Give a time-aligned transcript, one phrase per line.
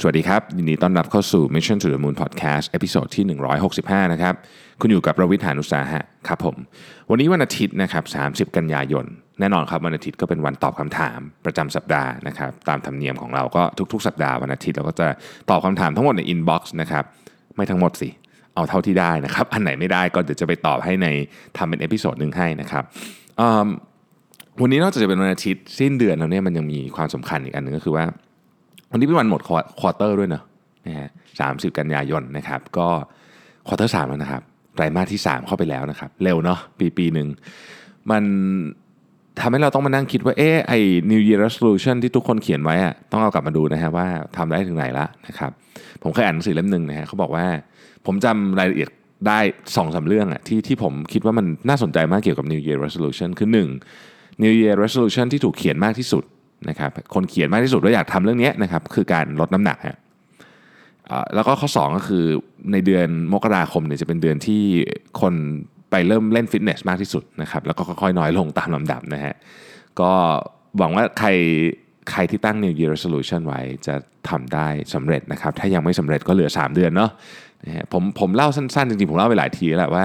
[0.00, 3.24] สวัสดีครับ ยินดีต้อนรับเข้าสู่ Mission to the Moon Podcast episode ที่
[3.68, 4.34] 165 นะครับ
[4.80, 6.56] คุณอยู่กับรวิศหาญอุตสาหะครับผม
[7.10, 8.04] วันนี้วันอาทิตย์นะครับ
[8.50, 9.04] 30 กันยายน
[9.40, 13.62] แน่นอนครับวันอาทิตย์ก็เป็นวันตอบคำถามประจำสัปดาห์นะครับ ตามธรรมเนียมของเราก็
[13.92, 15.08] ทุกๆ สัปดาห์วันอาทิตย์เราก็จะ
[15.50, 17.04] ตอบคำถามทั้งหมดใน inbox นะครับ
[17.56, 18.08] ไม่ทั้งหมดสิ
[18.54, 21.06] เอาเท่าที่ได้นะครับ อันไหนไม่ได้ก็เดี๋ยวจะไปตอบให้ใน
[21.56, 22.84] ทำเป็น episode หนึ่งให้นะครับ
[24.60, 28.04] วันนี้นอกจากจะเป็นวันอาทิตย์สิ้นเดือนแล้วเนี่ยมันยังมีความสำคัญอีกอันหนึงก็คือว่า
[28.90, 29.40] วันนี้เป็นวันหมด
[29.80, 30.42] quarter ด้วยเนะ
[30.86, 31.08] นะฮะ
[31.40, 32.88] สามสิบกันยายนนะครับ ก็
[33.66, 34.42] quarter สามแล้วนะครับ
[34.74, 37.28] ไตรมาสที่ 3 เข้าไปแล้วนะครับ เร็วเนาะปีปีหนึ่ง
[38.10, 38.24] มัน
[39.40, 40.78] ทำให้เราต้องมานั่งคิดว่าเอ๊ไอ้
[41.10, 45.50] New Year Resolution ที่ทุกคนเขียนไว้อะต้องเอากลับมาดูนะฮะว่าทำได้ถึงไหนละนะครับ
[46.02, 47.46] ผมเคยอ่านหนังสือเล่มหนึ่งนะฮะเขาบอกว่า
[48.06, 48.90] ผมจำรายละเอียด
[49.28, 49.38] ได้
[49.76, 53.48] สองสาเรื่องอะที่ที่ผมคิดว่ามันน่าสนใจมากเกี่ยวกับ New Year Resolution คือ
[53.94, 54.42] 1.
[54.42, 56.24] New Year Resolution ที่ถูกเขียนมากที่สุด
[56.68, 59.98] นะครับคนเขียนมากที่สุดว่าอยากทำเรื่องนี้นะครับคือการลดน้ำหนักฮะ
[61.34, 62.24] แล้วก็ข้อ 2 ก็คือ
[62.72, 64.62] ในเดือนมกราคมเนี่ยจะเป็นเดือนที่
[65.20, 65.34] คน
[65.90, 69.34] ไปเริ่มเล่นฟิตเนสมากที่สุดนะครับแล้วก็ค่อยๆน้อยลงตามลำดับนะฮะ
[70.00, 70.10] ก็
[70.78, 71.28] หวังว่าใคร
[72.10, 73.94] ใครที่ตั้ง New Year Resolution ไว้จะ
[74.28, 77.10] ทำได้สำเร็จนะครับ ถ้ายังไม่สำเร็จก็เหลือ 3 เดือนเนาะ
[77.64, 80.04] นะผมผมเล่าสั้นๆ จริงๆ ผมเล่าไปหลายทีแล้วแหละว่า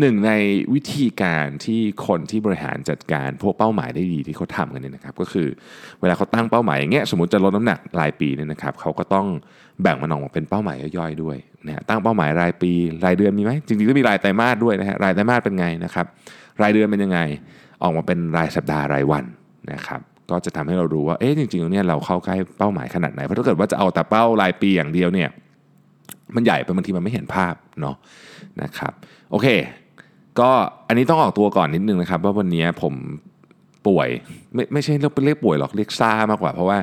[0.00, 0.32] หนึ่งใน
[0.74, 5.48] วิธีการที่คนที่บริหารจัดการพวกเป้าหมายได้ดีที่เขาทำกันเนี่ยนะครับ ก็คือ
[6.00, 9.26] เวลาเขาตั้งเป้าหมายอย่างเงี้ยสมมติจะลดน้ำหนักรายปีเนี่ยนะครับเขาก็ต้อง
[9.82, 12.72] แบ่งมันออกมาเป็นเป้าหมายย่อยๆด้วยนะตั้งเป้าหมายรายปี
[13.04, 16.06] รายเดือนมีไหมจริงๆก็มีรายไตรมาสด้วยนะฮะรายไตรมาสเป็นไงนะครับ
[16.62, 17.20] รายเดือนเป็นยังไง
[17.82, 19.24] ออกมาเป็นรายสัปดาห์รายวัน
[19.72, 25.28] นะครับก็จะทำให้เรารู้ว่าเอ๊ะจริงๆเนี่ยเราเข้าใกล้เป้าหมายขนาดไหนเพราะถ้าเกิดว่าจะเอาแต่เป้ารายปีอย่างเดียวเนี่ย
[26.34, 27.96] มันใหญ่ไปบางทีมันไม่เห็นภาพเนาะ
[28.62, 28.92] นะครับ
[29.30, 29.48] โอเค
[30.40, 30.50] ก็
[30.88, 32.94] อันนี้ต้องออกตัวก่อนนิดนึงนะครับ ว่าวันนี้ผม
[33.88, 34.08] ป่วย
[34.54, 36.78] ไม่ไม่ใช่เรียกเรียกป่วยหรอกเรียกซ่ามากกว่า เพราะว่า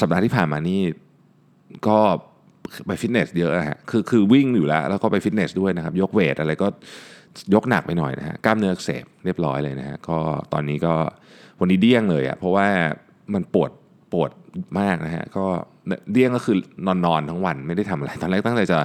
[0.00, 0.80] สัปดาห์ที่ผ่านมานี่
[1.88, 1.98] ก็
[2.86, 6.66] ไปฟิตเนสเยอะนะฮะคือคือวิ่งอยู่แล้ว แล้วก็ไปฟิตเนสด้วยนะครับ ยกเวทอะไรก็
[7.54, 10.18] ยกหนักไปหน่อยนะฮะกล้ามเนื้ออักเสบเรียบร้อยเลยนะฮะก็
[10.52, 10.94] ตอนนี้ก็
[11.60, 12.68] วันนี้เดี้ยงเลยอะ่ะเพราะว่า
[13.34, 13.70] มันปวด
[14.12, 14.30] ปวด
[14.80, 15.46] มากนะฮะก็
[16.12, 18.78] เดี้ยงก็คือนอนนอนทั้งวันไม่ได้ทำอะไร ตอนแรกตั้งใจจะ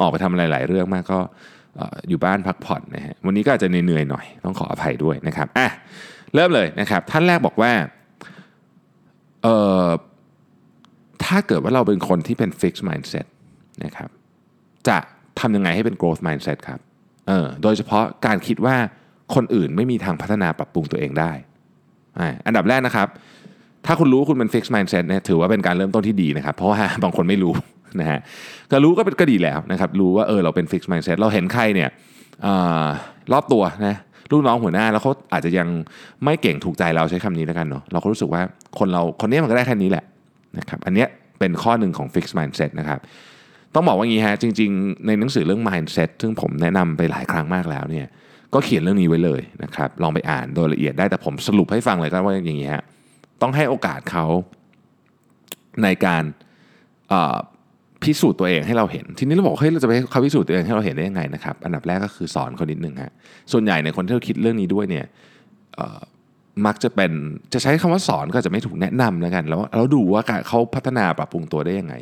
[0.00, 1.18] ออกไปทำอะไรหลายเรื่องมากก็
[2.08, 5.68] อยู่บ้านพักผ่อนนะฮะวันนี้ก็อาจจะเหนื่อยหน่อยต้องขออภัยด้วยนะครับอะ
[6.34, 7.72] เริ่มเลยนะครับ ท่านแรกบอกว่า
[9.42, 9.86] เอ่อ
[11.24, 13.26] ถ้าเกิดว่าเราเป็นคนที่เป็น fixed mindset
[13.84, 14.08] นะครับ
[14.88, 14.98] จะ
[15.40, 16.80] ทำยังไงให้เป็น growth mindset ครับ
[17.28, 18.76] เออโดยเฉพาะการคิดว่า
[19.34, 21.32] คนอื่นไม่มีทางพัฒนาปรับปรุงตัวเองได้
[22.46, 23.08] อันดับแรกนะครับ
[23.86, 27.52] ถ้าคุณรู้คุณเป็น fixed mindset เนี่ยถือว่าเป็นการเริ่มต้นที่ดีนะครับ เพราะว่าบางคนไม่รู้
[28.00, 28.18] นะฮะ
[28.70, 31.88] ก็รู้ก็เป็นก็ดีแล้วนะครับรู้ว่าเออเราเป็น fixed mindset เราเห็นใครเนี่ย
[32.46, 32.48] อ
[32.84, 32.86] อ
[33.32, 33.96] รอบตัวนะ
[34.32, 35.68] ลูกน้องหัวหน้าแล้วเขาอาจจะยัง
[36.24, 38.42] ไม่เก่งถูกใจเราใช้คำนี้แล้วกันเนาะเราก็รู้สึกว่า
[38.78, 40.04] คนเราคนนี้มันก็ได้แค่นี้แหละ
[40.58, 42.98] นะครับอันเนี้ยเป็นข้อหนึ่งของ fixed mindset นะครับ
[43.74, 48.06] ต้องบอกว่างี้ฮะจริง ๆ ในหนังสือเรื่อง mindset ซึ่งผมแนะนำไปหลายครั้งมากแล้วเนี่ย
[48.54, 52.84] ก็เขียนเรื่องนี้ไว้เลยนะครับลองไปอ่านโดยละเอียดได้แต่ผมสรุปให้ฟังเลยก็ว่าอย่างนี้ฮะ
[53.42, 54.26] ต้องให้โอกาสเขา
[55.82, 56.24] ในการ
[57.12, 57.36] อ่อ
[58.02, 63.12] พิสูจน์ตัวเองให้เราเห็น ทีนี้เราบอกเฮ้ยเราจะไปเขาพิสูจน์ตัวเองให้เราเห็นได้ยังไงนะครับอันดับแรกก็คือสอนเขานิดหนึ่งฮะ
[63.52, 65.06] ส่วนใหญ่ในคนที่เราคิดเรื่องนี้ด้วยเนี่ย
[66.66, 67.12] มักจะเป็น
[67.52, 71.94] จะใช้คำว่าสอนก็จะไม่ถูกแนะนำแล้วกัน แล้วแล้วดูว่าเขาพัฒนาปรับปรุงตัวได้ยังไง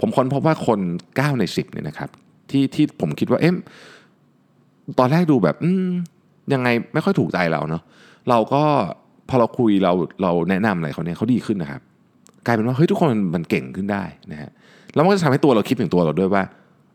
[0.00, 2.08] ผมค้นพบว่าคน 9 ใน 10เนี่ยนะครับ
[2.50, 3.54] ที่ที่ผมคิดว่าเอ๊ะ
[4.98, 5.66] ตอนแรกดูแบบอ
[6.52, 7.82] ยังไงไม่ค่อยถูกใจเราเนาะ
[8.30, 8.62] เราก็
[9.28, 9.92] พอเราคุยเรา
[10.22, 11.80] เราแนะนำอะไรเขาเนี่ยเขาดีขึ้นนะครับ
[12.46, 14.50] กลายเป็นว่าเฮ้ยทุกคนมันเก่งขึ้นได้นะฮะ
[14.94, 16.42] แล้วมันก็จะทำให้ตัวเราคิดถึงตัวเราด้วยว่า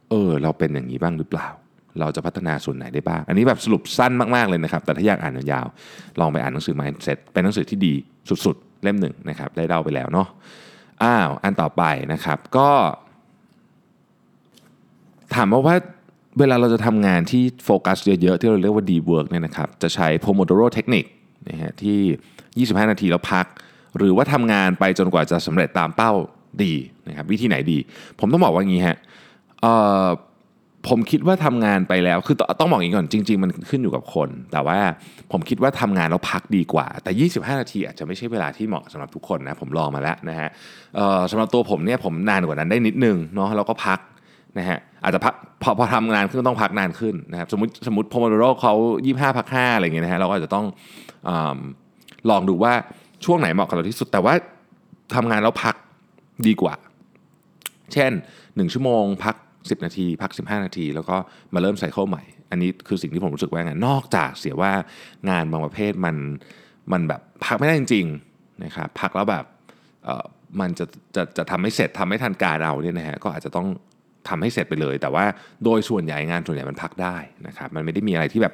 [0.10, 1.48] เออ เราเป็นอย่างนี้บ้างหรือเปล่า
[2.00, 7.94] เราจะพัฒนาส่วนไหนได้บ้าง อันนี้แบบสรุปสั้นมากๆเลยนะครับ แต่ถ้าอยากอ่านยาวๆลองไปอ่านหนังสือ mindset เป็นหนังสือที่ดี
[8.46, 10.28] สุดๆ เล่มหนึ่งนะครับ ได้เล่าไปแล้วเนาะ
[11.04, 12.70] อ้าวอันต่อไปนะครับก็
[15.36, 15.76] ถามว่าว่า
[16.40, 21.10] เวลาเราจะทำงานที่โฟกัสเยอะๆ ที่เราเรียกว่า deep work เนี่ยนะครับจะใช้ Pomodoro Technique
[21.50, 23.46] นะฮะที่ 25 นาทีแล้วพัก
[23.98, 26.12] หรือว่าทำงานไปจนกว่าจะสำเร็จตามเป้า
[26.64, 26.74] ดี
[27.08, 27.78] นะครับวิธีไหนดี
[28.20, 28.98] ผมต้องบอกว่างี้ฮะ
[30.88, 34.80] ผมคิดว่าทำงานไปแล้วคือต้องบอกอย่างนี้ก่อนจริง ๆ มันขึ้นอยู่กับคน แต่ว่า
[35.32, 40.50] ผมคิดว่าทำงานแล้วพักดีกว่า แต่ 25 นาทีอาจจะไม่ใช่เวลาที่เหมาะสำหรับทุกคนนะผมลองมาแล้วนะฮะ
[41.32, 44.00] สำหรับตัวผมเนี่ยผมนานกว่านั้นได้นิดนึงเนาะแล้วก็พัก
[44.58, 48.74] นะฮะอาจจะพักพอพอทำงานขึ้นต้องพักนานขึ้นนะครับสมมติสมมติพอมโดโรเขา
[49.06, 50.66] 25 พัก 5 อะไรเงี้ยนะฮะเราก็อาจจะต้อง
[51.28, 51.30] อ
[52.30, 52.74] ลองดูว่า
[53.26, 54.34] ช่วงไหนเหมาะกับเราที่สุด แต่ว่า
[55.16, 55.76] ทำงานแล้วพัก
[56.46, 56.76] ดีกว่า
[57.94, 58.12] เช่น
[58.44, 61.18] 1 ชั่วโมง พัก 10 นาที พัก 15 นาที แล้วก็
[61.54, 64.72] มาเริ่มไซเคิลใหม่ อันนี้คือสิ่งที่ผมรู้สึกว่าไงนอกจากเสียว่า
[65.30, 66.16] งานบางประเภทมัน
[66.92, 69.46] มันแบบพักไม่ได้จริงๆนะครับพักแล้วแบบ
[70.60, 70.86] มันจะ
[71.16, 73.68] จะจะทำให้เสร็จทำให้ทันการเราเนี่ยนะฮะก็อาจจะต้อง
[74.30, 75.26] ทำให้เสร็จไปเลย แต่ว่า
[75.64, 77.18] โดยส่วนใหญ่งานส่วนใหญ่มันพักได้
[77.48, 78.54] นะครับมันไม่ได้มีอะไรที่แบบ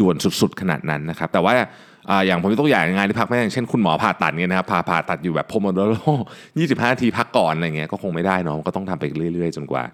[0.00, 1.54] ด่วนสุด ๆ ขนาดนั้นนะครับแต่ว่า
[2.10, 5.94] อ่าอย่างผมยกตัวอย่างงานที่พักไม่ได้อย่างเช่นคุณหมอผ่าตัดเนี่ยนะครับผ่าผ่าตัดอยู่แบบโพมโดโร
[6.46, 9.04] 25นาทีพักก่อนอะไรเงี้ยก็คงไม่ได้เนาะก็ต้องทำไป
[9.34, 9.84] เรื่อย ๆ จนกว่า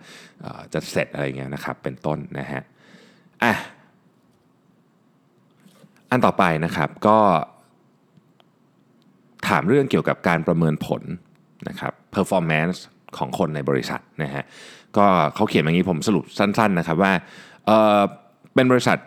[0.73, 2.63] จะเสร็จอะไรเงี้ยนะครับเป็นต้นนะฮะ
[3.43, 3.55] อะ
[6.11, 7.19] อันต่อไปนะครับก็
[9.49, 11.03] ถามเรื่องเกี่ยวกับการประเมินผล
[11.69, 12.77] นะครับ performance
[13.19, 14.45] ของคนในบริษัทนะฮะ
[14.97, 17.13] ก็เขาเขียนอย่างนี้ผมสรุปสั้น ๆนะครับว่า
[17.67, 18.01] เออ
[18.55, 18.99] เป็นบริษัท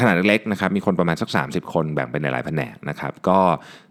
[0.00, 3.38] ขนาดเล็กๆนะครับมีคนประมาณสัก 30 คนแบ่งเป็นในหลายแผนกนะครับก็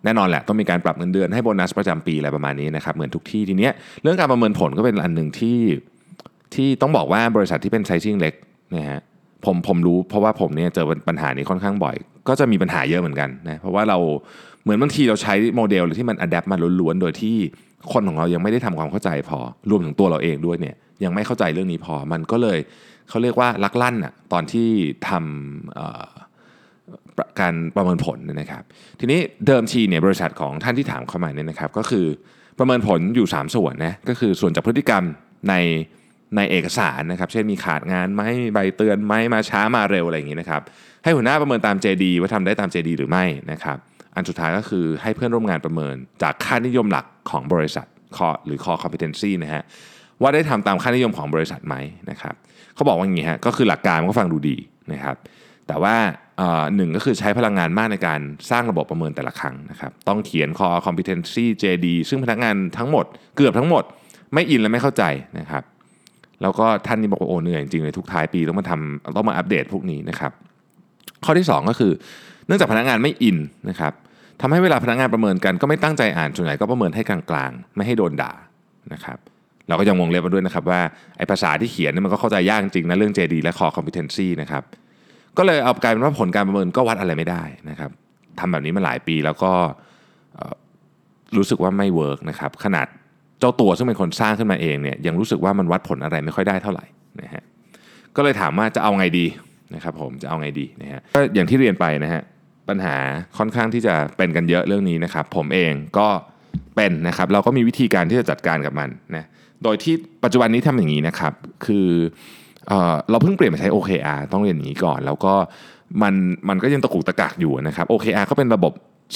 [0.04, 3.74] แน่นอนแหละต้องมีการปรับเงินเดือนให้โบนัสประจำปีอะไรประมาณนี้นะครับเหมือนทุกที่ทีเนี้ย
[4.04, 5.60] เรื่องการประเมินผลก็เป็นอันหนึ่งที่
[6.56, 8.34] ที่ต้องบอกว่าบริษัทที่เป็นไซซิ่งเล็ก
[8.76, 9.00] นะฮะ
[9.46, 11.96] ผมผมรู้เพราะว่าผมเนี่ยเจอปัญหานี้ค่อนข้างบ่อย
[12.28, 13.98] ก็จะมีปัญหาเยอะเหมือนกันนะเพราะว่าเรา
[14.64, 17.36] เหมือนบางทีเราใช้โมเดลที่มันอัดแอปมาล้วนๆ โดยที่
[17.92, 19.40] คนของเรายังไม่ได้ทำความเข้าใจพอ
[19.70, 22.60] รวมถึงตัวเราเองด้วยเนี่ยยังไม่เข้าใจเรื่องนี้พอมันก็เลย
[23.10, 24.70] เขาเรียกว่าลักลั่นอะตอนที่
[25.10, 28.64] ทำการประเมินผลเนยนะครับ
[29.00, 32.06] ทีนี้เดิมทีเนี่ยบริษัทของท่านที่ถามเข้ามาเนี่ยนะครับ ก็คือ
[32.60, 35.04] ประเมินผลอยู่ 3 ส่วนนะก็คือส่วนจากพฤติกรรม
[35.50, 35.54] ใน
[36.36, 38.22] ในเอกสารนะครับ เช่นมีขาดงานไหม
[38.54, 40.62] ใบเตือนไหมมาช้ามาเร็วอะไรอย่างนี้นะครับ
[41.04, 43.78] ให้หัวหน้าประเมินตาม JD ว่าทำได้ตาม JD หรือไม่นะครับ
[44.16, 47.86] อันสุดท้ายก็คือให้เพื่อนร่วมงานประเมินจากค่านิยมหลักของบริษัท
[48.18, 49.64] core หรือ core competency นะฮะ
[50.22, 51.76] ว่าได้ทำตามค่านิยมของบริษัทไหม
[52.12, 52.36] นะครับ
[52.78, 54.58] เขาบอกว่าอย่างนี้ฮะก็คือหลักการก็ฟังดูดี
[54.94, 55.16] นะครับ
[55.68, 55.96] แต่ว่า
[56.76, 58.20] หนึ่งก็คือใช้พลังงานมากในการ
[58.52, 63.84] สร้างระบบประเมินแต่ละครั้งนะครับ ต้องเขียน core competency JD ซึ่งพนักงานทั้งหมดเกือบทั้งหมด
[64.34, 65.04] ไม่อินและไม่เข้าใจ
[65.40, 65.64] นะครับ
[66.42, 70.32] แล้วก็ท่านนี้บอกว่าโอ้เหนื่อยจริงเลยทุกท้ายปีต้องมาทำต้องมาอัปเดตพวกนี้นะครับ
[71.26, 71.92] ข้อที่ 2 ก็คือ
[72.48, 73.38] เนื่องจากพนักงานไม่อิน
[73.70, 73.94] นะครับ
[74.42, 78.34] ทำให้เวลาพนักงานประเมินกันก็ไม่ตั้งใจอ่านส่วนใหญ่ก็ประเมินให้กลางๆ ไม่ให้โดนด่า
[78.94, 79.18] นะครับ
[79.68, 80.82] เราก็ยังวงเล็บมาด้วยนะครับว่า
[81.18, 84.64] ไอ้ภาษาที่เขียนนี่มันก็เข้าใจยากจริงนะเรื่อง JD และ Core Competency นะครับ
[85.38, 87.92] ก็เลยเอากลายเป็นว่าผลการประเมินก็วัดอะไรไม่ได้นะครับ
[88.40, 89.52] ทำแบบนี้มาหลายปีแล้วก็
[91.38, 92.88] รู้สึกว่าไม่เวิร์กนะครับขนาด
[93.40, 96.86] เจ้าตัวซึ่งเป็นคนสร้างขึ้นมาเองเนี่ยยังรู้สึกว่ามันวัดผลอะไรไม่ค่อยได้เท่าไหร่
[97.22, 97.44] นะฮะ
[98.16, 99.26] ก็เลยถามว่าจะเอาไงดี
[99.76, 102.22] นะครับผมจะเอาไงดีนะฮะก็อย่างที่เรียนไปนะฮะ
[102.70, 102.96] ปัญหา
[103.38, 106.08] ค่อนข้างที่จะเป็นกันเยอะเรื่องนี้นะครับ ผมเองก็
[106.76, 109.26] เป็นนะครับ เราก็มีวิธีการที่จะจัดการกับมันนะ
[109.64, 109.94] โดยที่
[110.24, 111.34] ปัจจุบันนี้ทำอย่างนี้นะครับ
[111.66, 111.88] คือ
[112.68, 112.74] เอ
[113.10, 115.34] เราเพิ่งเปลี่ยนมาใช้ OKR ต้องเรียนอย่างนี้ก่อน แล้วก็
[116.02, 116.14] มัน
[116.50, 118.74] มันก็ยังตะกุกตะกักอยู่นะครับ OKR ก็เป็นระบบ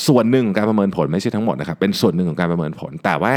[0.08, 3.34] ส่วนหนึ่งของการประเมินผลไม่ใช่ทั้งหมดนะครับ เป็นส่วนหนึ่งของการประเมินผล แต่ว่า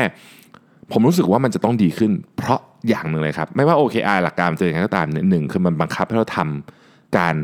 [0.93, 7.35] ผมรู้สึกว่ามันจะต้องดีขึ้น เพราะอย่างหนึ่งเลยครับ ไม่ว่า OKR หลักการมันจะยังไงก็ตามเนี่ยหนึ่งคือมันบังคับให้เราทำการ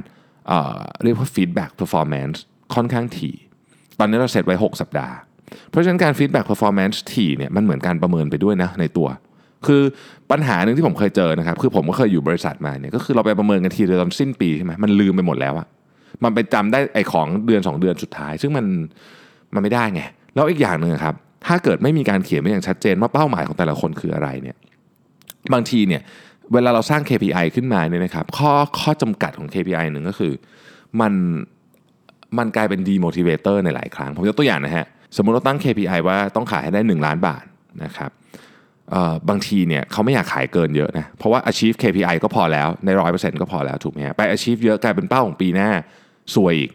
[0.49, 2.37] เเรียกว่า feedback performance
[2.75, 3.35] ค่อนข้างถี่
[3.99, 5.15] ตอนนี้เราเซตไว้ 6 สัปดาห์
[5.69, 9.09] เพราะฉะนั้นการ feedback performance ถี่เนี่ยมันเหมือนการประเมินไปด้วยนะในตัว
[9.67, 9.83] คือ
[10.31, 15.67] ปัญหาหนึ่งที่ผมเคยเจอนะครับ คือผมก็เคยอยู่บริษัทมาเนี่ยก็คือเราไปประเมินกันทีเดียวตอนสิ้นปีใช่ไหมมันลืมไปหมดแล้วอะ
[16.25, 18.67] มันไปจำได้ไอ้ของเดือน 2 เดือนสุดท้าย ซึ่งมัน
[19.55, 20.03] มันไม่ได้ไง
[20.35, 21.15] แล้วอีกอย่างหนึ่งครับ
[21.47, 24.57] ถ้าเกิดไม่มีการเขียนไว้อย่างชัดเจนว่าเป้าหมายของแต่ละคนคืออะไรเนี่ย
[25.53, 26.03] บางทีเนี่ย
[26.53, 30.33] เวลาเราสร้าง KPI ขึ้นมาเนี่ยนะครับข้อข้อจำกัดของ KPI หนึ่งก็คือ
[31.01, 31.13] มัน
[32.39, 34.87] มันกลายเป็น demotivator ในหลายครั้ง ผมยกตัวอย่างนะฮะ
[35.17, 37.45] สมมติเราตั้ง KPI ว่าต้องขายให้ได้ 1 ล้านบาท
[37.85, 38.11] นะครับ
[39.29, 45.71] บางทีเนี่ยเขาไม่อยากขายเกินเยอะนะเพราะว่า achieve KPI ก็พอแล้วในร้อยเปอร์เซ็นต์ก็พอแล้วถูกไหมฮะไป achieve เยอะกลายเป็นเป้าของปีหน้า
[46.35, 46.71] ซวยอีก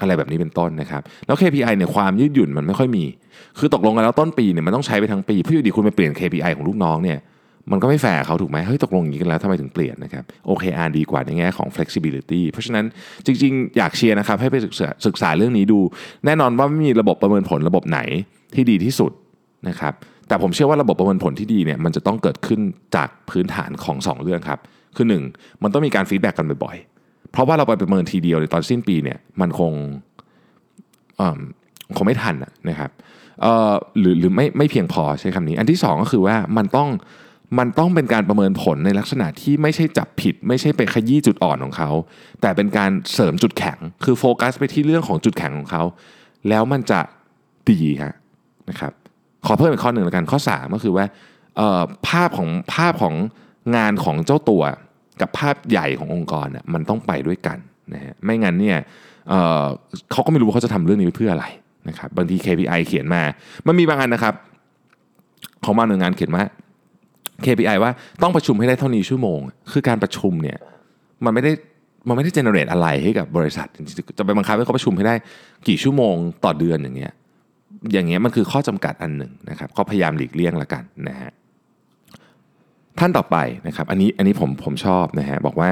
[0.00, 3.04] อะไรแบบนี้เป็นต้นนะครับ แล้ว KPI เนี่ยความยืดหยุ่นมันไม่ค่อยมี
[3.58, 7.18] คือตกลงกันแล้วต้นปีเนี่ยมันต้องใช้ไปทั้งปีเพื่ออยู่ดีคุณไปเปลี่ยน KPI ของลูกน้องเนี่ย
[7.72, 12.84] มันก็ไม่แฟร์เขาถูกไหมเฮ้ยตกลงอย่างนี้กันแล้วทำไมถึงเปลี่ยนนะครับ OKR ดีกว่าในแง่ของ flexibility เพราะฉะนั้น
[13.26, 15.80] จริง ๆ อยากเชียร์นะครับให้ไปศึกษาศึกษาเรื่องนี้ดู
[16.26, 18.00] แน่นอนว่าไม่มีระบบประเมินผลระบบไหน
[18.54, 19.12] ที่ดีที่สุด
[19.68, 19.94] นะครับ
[20.28, 22.60] แต่ผมเชื่อว่าระบบประเมินผลที่ดีเนี่ยมันจะต้องเกิดขึ้น
[22.96, 24.60] จากพื้นฐานของ 2 เรื่องครับ
[24.96, 29.72] คือ 1 มันต้องมีการ feedback กันบ่อยๆ เพราะว่าเราไปประเมินทีเดียวในตอนสิ้นปีเนี่ยมันคง
[31.16, 31.38] เอิ่ม
[31.96, 32.34] คงไม่ทัน
[32.68, 32.90] นะครับ
[33.42, 36.88] เอ่อหรือหรือไม่ไม่เพียงพอใช้คำนี้ อันที่ 2 ก็คือว่ามันต้อง
[37.58, 41.90] มันต้องเป็นการประเมินผลในลักษณะที่ไม่ใช่จับผิด ไม่ใช่ไปขยี้จุดอ่อนของเขา
[42.40, 45.82] แต่เป็นการเสริมจุดแข็ง คือโฟกัสไปที่เรื่องของจุดแข็งของเขา
[46.48, 47.00] แล้วมันจะ
[47.70, 48.14] ดีฮะ
[48.70, 48.92] นะครับ
[49.46, 51.04] ขอเพิ่มอีกข้อหนึ่งแล้วกันข้อ 3 ก็คือว่า
[52.08, 53.14] ภาพของภาพของ
[53.76, 54.62] งานของเจ้าตัว
[55.20, 57.58] กับภาพใหญ่ขององค์กรน่ะมันต้องไปด้วยกัน
[57.94, 58.78] นะฮะไม่งั้นเนี่ย
[59.28, 61.46] เเขาก็ไม่รู้ว่าเขาจะทำเรื่องนี้เพื่ออะไร
[61.88, 63.22] นะครับบางที KPI เขียนมา
[63.66, 64.34] มันมีบางอันนะครับ
[65.64, 66.44] ของมางหนึ่งงานเขียนว่า
[67.44, 67.90] KPI ว่า
[68.22, 69.38] ต้องประชุมให้ได้เท่านี้ชั่วโมง
[69.72, 70.58] คือการประชุมเนี่ย
[71.24, 71.52] มันไม่ได้
[72.08, 73.66] มันไม่ได้เจเนเรตอะไรให้กับบริษัท
[74.18, 75.14] จะไปบังคับให้เขาประชุมให้ได้
[75.68, 76.14] กี่ชั่วโมง
[76.44, 77.12] ต่อเดือนอย่างเงี้ย
[77.92, 81.30] อย่างเงี้ยมันคือข้อจำกัดอันหนึ่งนะครับก็พยายามหลีกเลี่ยงละกันนะฮะ
[82.98, 85.70] ท่านต่อไปนะครับอันนี้อันนี้ผมผมชอบนะฮะบอกว่า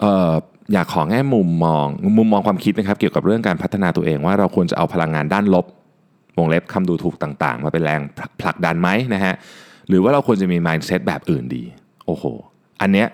[0.00, 0.30] เออ
[0.72, 1.86] อยากขอแง่มุมมอง
[2.18, 5.66] มุมมองความคิดนะครับเกี่ยวกับเรื่องการพัฒนาตัวเองว่าเราควรจะเอาพลังงานด้านลบ
[6.38, 8.00] วงเล็บคำดูถูกต่าง ๆ มาเป็นแรง
[8.40, 9.34] ผลักดันไหมนะฮะ
[9.88, 11.64] หรือว่าเราควรจะมี mindset แบบอื่นดี
[12.06, 12.24] โอ้โห
[12.80, 13.08] อันเนี้ย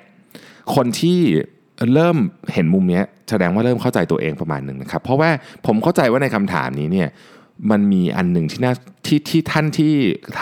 [0.74, 1.18] คนที่
[1.94, 2.16] เริ่ม
[2.52, 5.30] เห็นมุมนี้แสดงว่าเริ่มเข้าใจตัวเองประมาณหนึ่งนะครับเพราะว่า
[5.66, 7.08] ผมเข้าใจว่าในคำถามนี้เนี่ย
[7.70, 8.72] มันมีอันหนึ่งที่น่า
[9.06, 9.92] ที่ที่ท่านที่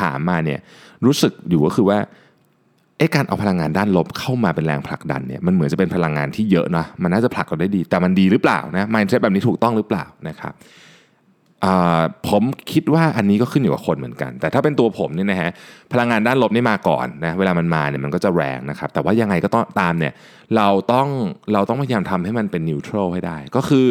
[0.01, 0.61] ถามมาเนี่ย
[1.05, 1.99] รู้สึกอยู่ก็คือว่า
[2.99, 10.55] ไอ้การเอาพลังงานด้านลบเข้ามาเป็นแรงผลักดันเนี่ยมันเหมือนจะเป็นพลังงานที่เยอะนะมันน่าจะผลักเราได้ดี แต่มันดีหรือเปล่านะ mindset แบบนี้ถูกต้องหรือเปล่านะครับ
[12.29, 12.43] ผม
[12.73, 15.51] คิดว่าอันนี้ก็ขึ้นอยู่กับคนเหมือนกัน แต่ถ้าเป็นตัวผมเนี่ยนะฮะ
[15.93, 20.13] พลังงานด้านลบนี่มาก่อนนะเวลามันมาเนี่ยมันก็จะแรงนะครับแต่ว่ายังไงก็ต้องตามเนี่ย
[20.57, 21.09] เราต้อง
[21.53, 23.87] เราต้องพยายามทำให้มันเป็นนิวทรัลให้ได้ ก็คือ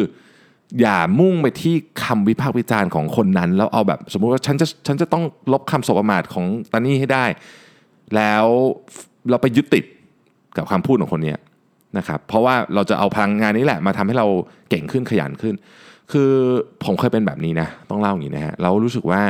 [0.80, 7.24] อย่ามุ่งไปที่คำวิพากษ์วิจารณ์ของคนนั้น แล้วเอาแบบสมมุติว่าฉันจะฉันจะต้องลบคำสบประมาทของตานี่ให้ได้
[8.16, 8.44] แล้ว
[9.30, 9.84] เราไปยึดติด
[10.56, 11.34] กับคำพูดของคนนี้
[11.98, 14.26] นะครับเพราะว่าเราจะเอาพลังงานนี้แหละ มาทำให้เรา
[14.70, 15.54] เก่งขึ้นขยันขึ้น
[16.12, 16.30] คือ
[16.84, 19.22] ผมเคยเป็นแบบนี้นะ ต้องเล่าอย่างนี้นะฮะเรารู้สึกว่า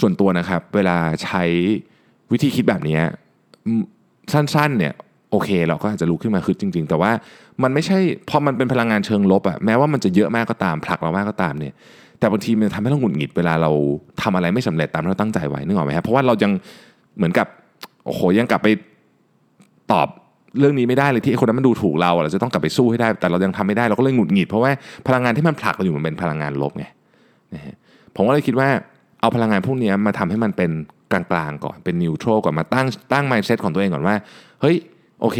[0.00, 1.42] ส่วนตัวนะครับ เวลาใช้
[2.32, 2.98] วิธีคิดแบบนี้
[4.32, 4.94] สั้นๆเนี่ย
[5.32, 7.10] โอเค เราก็อาจจะลุกขึ้นมาคือจริง ๆ แต่ว่า
[7.62, 7.98] มันไม่ใช่
[8.28, 11.74] พอมันเป็นพลังงานเชิงลบอะแม้ว่ามันจะเยอะมากก็ตามผลักเรามากก็ตามเนี่ย
[12.18, 13.70] แต่บางทีมันทำให้เราหงุดหงิดเวลาเรา
[14.22, 16.52] ทำอะไรไม่สำเร็จตามที่เราตั้งใจไว้นึกออกไหมครับเพราะว่าเรายัง
[17.16, 17.46] เหมือนกับ
[18.06, 18.68] โอ้โหยังกลับไป
[19.92, 20.08] ตอบ
[20.58, 24.70] เรื่องนี้ไม่ได้เลยที่คนนั้นมันดูถูกเราเราจะต้องกลับไปสู้ให้ได้ แต่เรายังทำไม่ได้เราก็เลยหงุดหงิด เพราะว่า
[25.06, 26.84] พลังงานที่มันผลักเราอยู่มันเป็นพลังงานลบไง
[27.54, 27.74] นะฮะ
[28.16, 28.68] ผมก็เลยคิดว่า
[29.20, 30.70] เอาพลังงานพวกนี้มาทำให้มันเป็น
[31.12, 34.14] กลางๆก่อนเป็นนิวทรัลก่อนมาตั้งตั้งมายเซตของตัวเองก่อนว่า
[34.60, 34.76] เฮ้ย
[35.22, 35.38] โอเค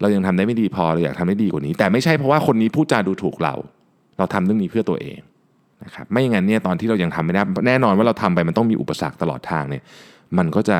[0.00, 3.54] เรายังทำได้ไม่ดีพอเราอยากทำได้ดีกว่านี้ แต่ไม่ใช่เพราะว่าคนนี้พูดจาดูถูกเรา
[4.18, 5.18] เราทำเรื่องนี้เพื่อตัวเอง
[5.84, 9.82] นะครับไม่อย่างนั้นเนี่ยตอนที่เรายังทำไม่ได้แน่นอนว่าเราทำไปมันต้องมีอุปสรรคตลอดทางเนี่ย
[10.38, 10.78] มันก็จะ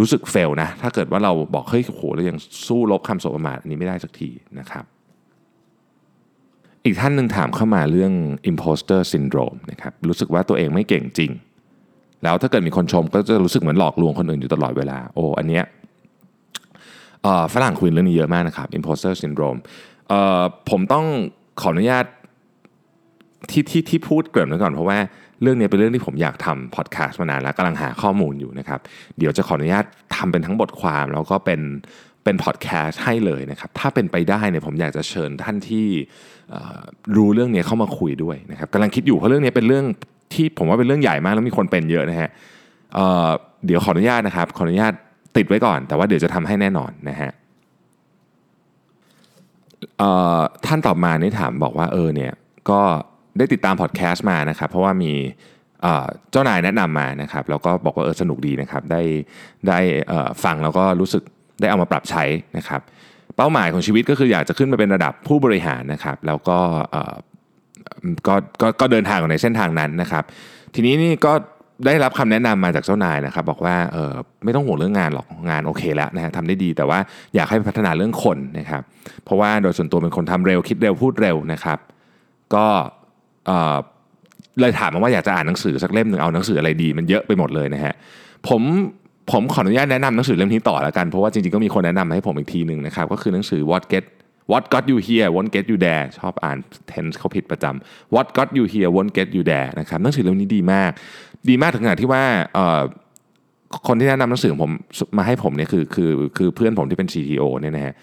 [0.00, 2.36] รู้สึกเฟลนะถ้าเกิดว่าเราบอกเฮ้ยโหเรายัง
[2.66, 4.84] สู้ลบคำสบประมาทอันนี้ไม่ได้สักทีนะครับ
[6.84, 8.12] อีกท่านหนึ่งถามเข้ามาเรื่อง
[8.50, 11.32] imposter syndrome นะครับรู้สึกว่าตัวเองไม่เก่งจริง
[12.22, 15.64] แล้วถ้าเกิดมีคนชมก็จะรู้สึกเหมือนหลอกลวงคนอื่นอยู่ตลอดเวลาโอ้อันเนี้ย
[17.54, 19.58] ฝรั่งคุยเรื่องนี้เยอะมากนะครับ imposter syndrome
[20.70, 21.04] ผมต้อง
[21.60, 22.04] ขออนุญาต
[23.50, 24.98] ที่ที่ที่พูดเกริ่นไว้ก่อนเพราะว่า
[25.42, 28.80] เรื่องนี้เป็นเรื่องที่ผมอยากทำพอดแคสต์มานานแล้วกำลังหาข้อมูลอยู่นะครับ
[29.18, 29.84] เดี๋ยวจะขออนุญาต
[30.16, 31.60] ทำเป็นทั้งบทความ แล้วก็เป็น
[32.24, 35.86] เป็นพอดแคสต์ให้เลยนะครับ ถ้าเป็นไปได้เนี่ยผมอยากจะเชิญท่านที่
[37.16, 39.84] รู้เรื่องนี้เข้ามาคุยด้วยนะครับกำลังคิดอยู่เพราะเรื่องนี้เป็นเรื่อง
[40.34, 42.30] ที่ผมว่าเป็นเรื่องใหญ่มากแล้วมีคนเป็นเยอะนะฮะ
[42.94, 44.92] เเดี๋ยวขออนุญาตนะครับขออนุญาต
[45.36, 47.32] ติดไว้ก่อน แต่ว่าเดี๋ยวจะทำให้แน่นอนนะฮะ
[50.66, 52.32] ท่านตอบมานี่ถามบอกว่าเออเนี่ย
[52.70, 52.80] ก็
[53.38, 55.12] ได้ติดตามพอดแคสต์มานะครับ เพราะว่ามี
[56.30, 59.02] เจ้านายแนะนำมานะครับ แล้วก็บอกว่าเออสนุกดีนะครับ ได้
[59.68, 59.78] ได้
[60.44, 61.22] ฟังแล้วก็รู้สึก
[61.60, 62.24] ได้เอามาปรับใช้
[62.56, 62.80] นะครับ
[63.36, 66.58] เป้าหมายของชีวิตก็คืออยากจะขึ้นมาเป็นระดับผู้บริหารนะครับ แล้วก็
[68.26, 70.24] ก็ก็ก็เดินทางในเส้นทางนั้นนะครับ
[70.74, 71.32] ทีนี้นี่ก็
[71.84, 74.12] ได้รับคำแนะนำมาจากเจ้านายนะครับ บอกว่าเออ
[74.44, 76.98] ไม่ต้องห่วงเรื่องงานหรอกงานโอเคแล้วนะฮะทำได้ดีแต่ว่า
[77.34, 78.82] อยากให้พัฒนาเรื่องคนนะครับ
[79.24, 81.78] เพราะว่าโดยส่วนตัวเป็นคนทำเร็วคิดเร็วพูดเร็วนะครับ
[82.54, 82.66] ก็
[84.60, 87.94] เลยถามมาว่าอยากจะอ่านหนังสือสักเล่มหนึ่งเอาหนังสืออะไรดี มันเยอะไปหมดเลยนะฮะ
[88.48, 88.62] ผม
[89.32, 94.04] ผมขออนุญาตแนะนำหนังสือเล่มนี้ต่อแล้วกันเพราะว่าจริงๆก็มีคนแนะนำให้ผมอีกทีหนึ่งนะครับก็คือหนังสือ What Get
[94.52, 96.58] What Got You Here Won't Get You There ชอบอ่าน
[96.90, 100.90] tense เขาผิดประจำ What Got You Here Won't Get You There นะครับหนังสือเล่มนี้ดีมาก
[101.48, 102.22] ดีมากถึงขนาดที่ว่า
[103.88, 104.70] คนที่แนะนำหนังสือผม
[105.18, 107.94] มาให้ผมเนี่ยคือคือคือเพื่อนผมที่เป็น CTO เนี่ยนะฮะ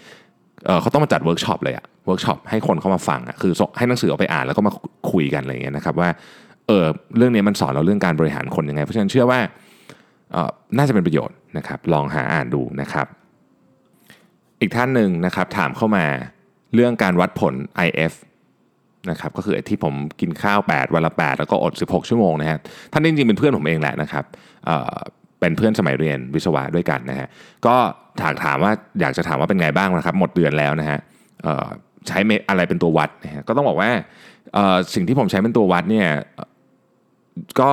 [0.81, 4.71] เขาต้องมาจัดเวิร์กช็อปเลยอะเวิร์กช็อปให้คนเข้ามาฟังอะคือให้หนังสือเอาไปอ่านแล้วก็มา
[5.11, 6.09] คุยกันอะไรเงี้ยนะครับว่า
[6.67, 6.85] เออ
[7.17, 9.39] เรื่องนี้มันสอนเราเรื่องการบริหารคนยังไง เพราะฉะนั้นเชื่อว่า
[10.77, 13.07] น่าจะเป็นประโยชน์นะครับ ลองหาอ่านดูนะครับ
[14.59, 16.05] อีกท่านหนึ่งนะครับถามเข้ามา
[16.73, 17.53] เรื่องการวัดผล
[17.87, 18.13] IF
[19.09, 22.59] นะครับก็คือที่ผมกินข้าว 8 วันละ 8 แล้วก็อด 16 ชั่วโมงนะฮะ
[22.91, 24.23] ท่านจริงๆเป็นเพื่อนผมเองแหละนะครับ
[25.39, 27.27] เป็นเพื่อนสมัยเรียนวิศวะด้วยกันนะฮะ
[27.65, 27.75] ก็
[28.21, 30.99] ถามถามว่าอยากจะถามว่าเป็นไงบ้างนะครับ หมดเดือนแล้วนะฮะ
[32.07, 32.17] ใช้
[32.49, 33.89] อะไรเป็นตัววัดนะฮะก็ต้องบอกว่า
[34.93, 36.07] สิ่งที่ผมใช้เป็นตัววัดเนี่ย
[37.59, 37.69] ก็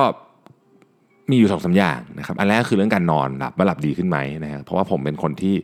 [1.31, 5.55] มีอยู่สองสาอย่างนะครับอันแรกคือเรื่องการนอนหลับว่าหลับดีขึ้นไหมนะฮะเพราะว่าผมเป็นคนที่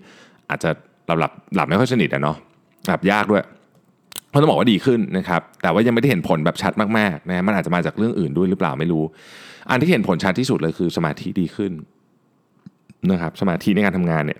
[0.50, 0.69] อาจจะ
[1.07, 2.38] หลับหลับหลับไม่ค่อยสนิทอะเนาะ
[2.88, 3.43] หลับยากด้วย
[4.31, 9.03] เขาต้องบอกว่าดีขึ้นนะครับ แต่ว่ายังไม่ได้เห็นผลแบบชัดมากๆนะมันอาจจะมาจากเรื่องอื่นด้วยหรือเปล่าไม่รู้
[9.69, 11.72] อันที่เห็นผลชัดที่สุดเลยคือสมาธิดีขึ้น
[13.12, 14.39] นะครับ สมาธิในการทำงานเนี่ย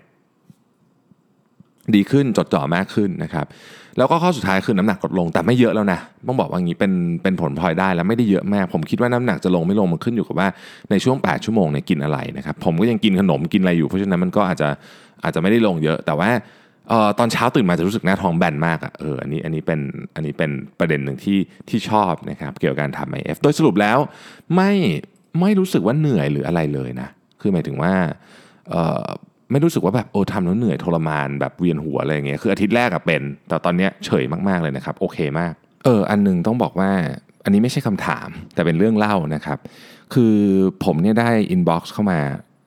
[1.94, 3.46] ดีขึ้นจดจ่อมากขึ้นนะครับ
[3.98, 6.92] แล้วก็ข้อสุดท้ายคือน้ำหนักลดลงแต่ไม่เยอะแล้วนะต้องบอกว่างี้เป็น
[7.22, 10.48] เป็นผลพลอยได้แล้วไม่ได้เยอะมาก ผมคิดว่าน้ำหนักจะลงไม่ลงมันขึ้นอยู่กับว่า
[10.90, 14.68] ในช่วง 8 ชั่วโมงเนี่ยกินอะไรนะครับผมก็ยังกินขนมกินอะไรอยู่เพราะฉะนั้นมันก็อาจจะ
[15.24, 16.30] อาจจะไม่ได้ลงเยอะ แต่ว่า
[16.92, 19.80] อ่อตอนเช้าตื่นมาจะรู้สึกหน้าท้องแบนมากอะเอออันนี้อันนี้เป็น
[20.14, 23.98] อันนี้เป็นประเด็นหนึ่งที่ที่ชอบนะครับเกี่ยวกับการทำ IF โดยสรุปแล้ว
[24.54, 24.72] ไม่
[25.40, 27.08] ไม่รู้สึกว่าเหนื่อยหรืออะไรเลยนะ
[27.40, 27.92] คือหมายถึงว่า
[28.70, 29.06] เออ
[29.50, 35.52] ไม่รู้สึกว่าแบบโอ้ทำแล้วเหนื่อยทรมานแบบเวียนหัวอะไรอย่างเงี้ยคืออาทิตย์แรกอะเป็น แต่ตอนเนี้ยเฉยมากๆเลยนะครับโอเคมาก
[35.84, 36.90] เอออันหนึงต้องบอกว่า
[37.44, 39.58] อันนี้ไม่ใช่คำถามแต่เป็นเรื่องเล่านะครับ
[40.14, 40.36] คือ
[40.84, 42.20] ผมเนี่ยได้อินบ็อกซ์เข้ามา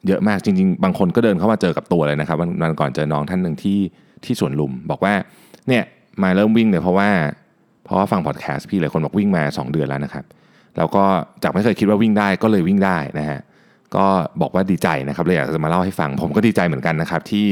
[0.07, 3.79] เยอะมากจริง ๆ บางคนก็เดินเข้ามาเจอกับตัวเลยนะครับวันก่อนเจอน้องท่านหนึ่งที่
[4.23, 5.13] ที่สวนลุม บอกว่า
[5.67, 5.83] เนี่ย
[6.23, 7.09] มาเริ่มวิ่งเนี่ยเพราะว่า
[7.85, 10.25] เพราะว่าฟังพอดแคสต์พี่หลายคนบอกวิ่งมา 2 เดือนแล้วนะครับ
[10.77, 11.03] แล้วก็
[11.43, 13.39] จากไม่เคยคิดว่าวิ่งได้ก็เลยวิ่งได้นะฮะ
[13.95, 14.05] ก็
[14.41, 17.47] บอกว่าดีใจนะครับเลยอยากจะมาเล่าให้ฟัง ผมก็ดีใจเหมือนกันนะครับที่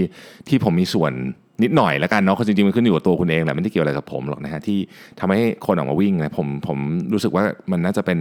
[0.48, 1.14] ที่ผมมีส่วน
[1.64, 4.80] นิดหน่อยแล้วกันเนาะคือจริงๆมันขึ้นอยู่กับตัวคุณเองแหละไม่ได้เกี่ยวอะไรกับผมหรอกนะฮะที่
[5.20, 6.78] ทำให้คนออกมาวิ่งนะผมผม
[7.14, 8.20] รู้สึกว่ามันน่าจะเป็น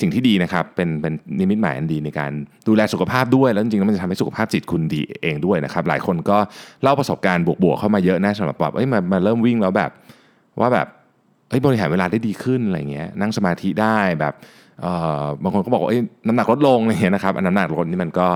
[0.00, 2.32] สิ่งที่ดีนะครับเป็นเป็นนิมิตหมายอันดีในการ
[2.68, 6.38] ดูแลสุขภาพด้วยแล้วจริงๆแล้วมันจะทำให้สุขภาพจิตคุณดีเองด้วยนะครับหลายคนก็
[6.82, 9.90] เล่าประสบการณ์บวกๆเข้ามาเยอะนะสำหรับแบบเอ้ยมามาเริ่มวิ่งแล้วแบบ
[10.60, 10.86] ว่าแบบ
[11.50, 14.34] เฮ้ยบริหารเวลาได้ดีขึ้นอะไรเงี้ยนั่งสมาธิได้แบบ
[14.82, 14.92] เอ่
[15.22, 18.28] อบางคนก็บอกว่าเอ้ยน้ำหนักลดลงอะไรเงี้ยนะครับอันน้ำหนักลดนี่มันก็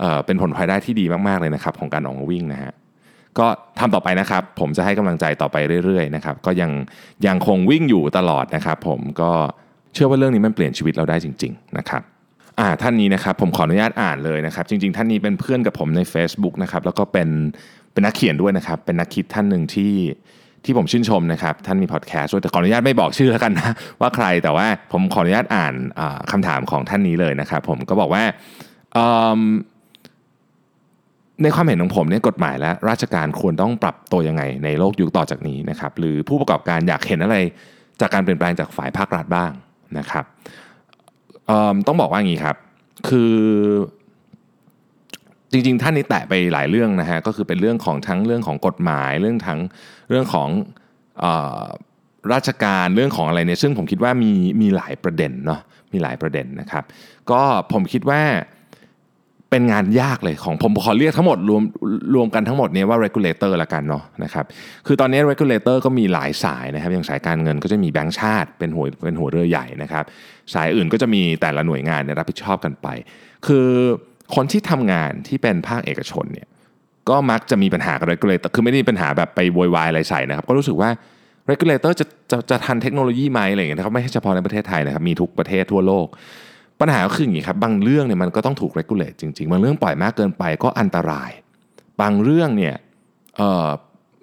[0.00, 2.72] เอ่อเป็นผลพลอยได้ที่ดีมากๆเลยนะครับของการออกมาวิ่งนะฮะ
[3.38, 3.46] ก็
[3.78, 6.70] ทำต่อไปนะครับ ผมจะให้กำลังใจต่อไปเรื่อยๆนะครับก็ยัง
[7.26, 9.30] ยังคงวิ่งอยู่ตลอดนะครับ ผมก็
[9.94, 12.02] เชื่อว่าเรื่องนี้มันเปลี่ยนชีวิตเราได้จริง ๆ นะครับ
[12.60, 17.28] อ่าท่านนี้นะครับผมขออนุญาตอ่านเลยนะครับ จริง ๆ ท่านนี้เป็นเพื่อนกับผมใน Facebook นะครับแล้วก็เป็น
[17.92, 19.94] เป็นนักเขียนด้วยนะครับ เป็นนักคิดท่านหนึ่งที่
[20.64, 28.22] ที่ผมชื่นชมนะครับ ท่านมีพอดแคสต์ด้วยแต่ขออนุญาตไม่บอกชื่อแล้วกันนะว่าใครแต่ว่าผมขออนุญาตอ่านอ่าคำถามของท่านนี้เลยนะครับ ผมก็บอกว่า
[31.42, 37.36] ในความเห็นของผมเนี่ยกฎหมายและราชการควรต้องปรับตัวยังไงในโลกยุคต่อจากนี้นะครับหรือผู้ประกอบการอยากเห็นอะไร
[38.00, 39.50] จากการเปลี่ยนแปลงจากฝ่ายภาครัฐบ้าง
[39.98, 40.24] นะครับ
[41.86, 42.56] ต้องบอกว่าอย่างนี้ครับ
[43.08, 43.34] คือ
[45.52, 49.60] จริงๆ ท่านนี้แตะไปหลายเรื่องนะฮะก็คือเป็นเรื่องของทั้งเรื่องของกฎหมายเรื่องทั้ง
[50.08, 50.48] เรื่องของ
[51.24, 51.26] อ
[51.62, 51.64] อ
[52.32, 55.60] ราชการเรื่องของอะไรเนี่ยซึ่งผมคิดว่ามีมีหลายประเด็นเนาะ
[55.92, 56.84] มีหลายประเด็นนะครับ
[57.30, 57.40] ก็
[57.72, 58.22] ผมคิดว่า
[59.52, 61.62] เป็นงานยากเลยของผมขอเรียกทั้งหมดรวม
[62.14, 64.44] รวมกันทั้งหมดนี่ยว่า regulator ละกันเนาะนะครับ
[64.86, 70.04] คือตอนนี้ regulator ก็มีหลายสายนะครับอย่างสายการเงินก็จะมีแบงก์ชาติ เป็นหัวเป็นหัวเรือใหญ่นะครับ
[70.54, 72.88] สายอื่นก็จะมีแต่ละหน่วยงานรับผิดชอบกันไป
[73.46, 73.68] คือ
[74.34, 76.48] คนที่ทำงานที่เป็นภาคเอกชนเนี่ย
[77.08, 80.90] ก็มักจะมีปัญหากับ regulator คือไม่ได้มีปัญหาแบบไปโวยวายอะไรใส่นะครับ ก็รู้สึกว่า
[81.50, 86.06] regulator จะจะจะทันเทคโนโลยีไหมอะไรอย่างเงี้ยนะครับไม่ใช่เฉพาะในประเทศไทยนะครับมีทุกประเทศทั่วโลก
[86.82, 91.30] ปัญหาก็คืออย่างนี้ครับบางเรื่องเนี่ยมันก็ต้องถูก regulate จริงๆ บางเรื่องปล่อยมากเกินไปก็อันตราย
[92.00, 92.74] บางเรื่องเนี่ย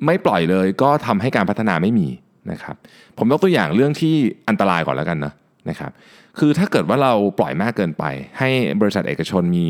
[0.06, 2.08] ไม่ปล่อยเลยก็ทำให้การพัฒนาไม่มี
[2.52, 2.76] นะครับ
[3.18, 4.16] ผมยกตัวอย่างเรื่องที่
[4.50, 5.34] อันตรายก่อนแล้วกันนะ
[5.70, 5.92] นะครับ
[6.40, 8.04] คือถ้าเกิดว่าเราปล่อยมากเกินไป
[8.40, 8.50] ให้
[8.82, 9.68] บริษัทเอกชนมี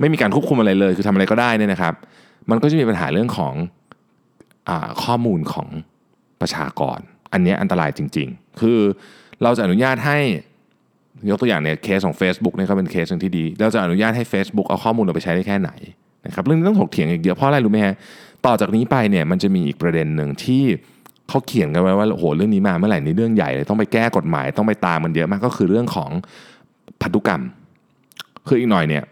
[0.00, 1.94] ไม่มีการควบคุมอะไรเลย คือทำอะไรก็ได้เนี่ยนะครับ
[2.50, 3.54] มันก็จะมีปัญหาเรื่องของ
[4.68, 4.70] อ
[5.02, 5.68] ข้อมูลของ
[6.40, 6.98] ประชากร
[7.32, 8.78] อันนี้อันตรายจริง ๆ คือ
[9.42, 10.18] เราจะอนุญาตให้
[11.30, 15.70] ยกตัวอย่างเนี่ยเคสของ Facebook เนี่ยก็เป็นเคสหนึ่งที่ดี เราจะอนุญาตให้ Facebook เอาข้อมูลเราไปใช้ได้แค่ไหน
[16.26, 17.94] นะครับเรื่องนี้ต้องถกเถียงอีกเยอะเพราะอะไรรู้ไหมฮะ
[18.46, 20.64] ต่อจากนี้ไปเนี่ยมันจะมีอีกประเด็นหนึ่งที่
[21.28, 26.10] เขาเขียนกันไว้ว่าโอ้โหเรื่องนี้มาเมื่อไหร่นี่เรื่องใหญ่เลยต้องไปแก้กฎหมายต้องไปตามมันเยอะมากก็คือเรื่องของ
[27.02, 27.42] พันธุกรรม
[28.48, 29.04] คืออีกหน่อยเนี่ย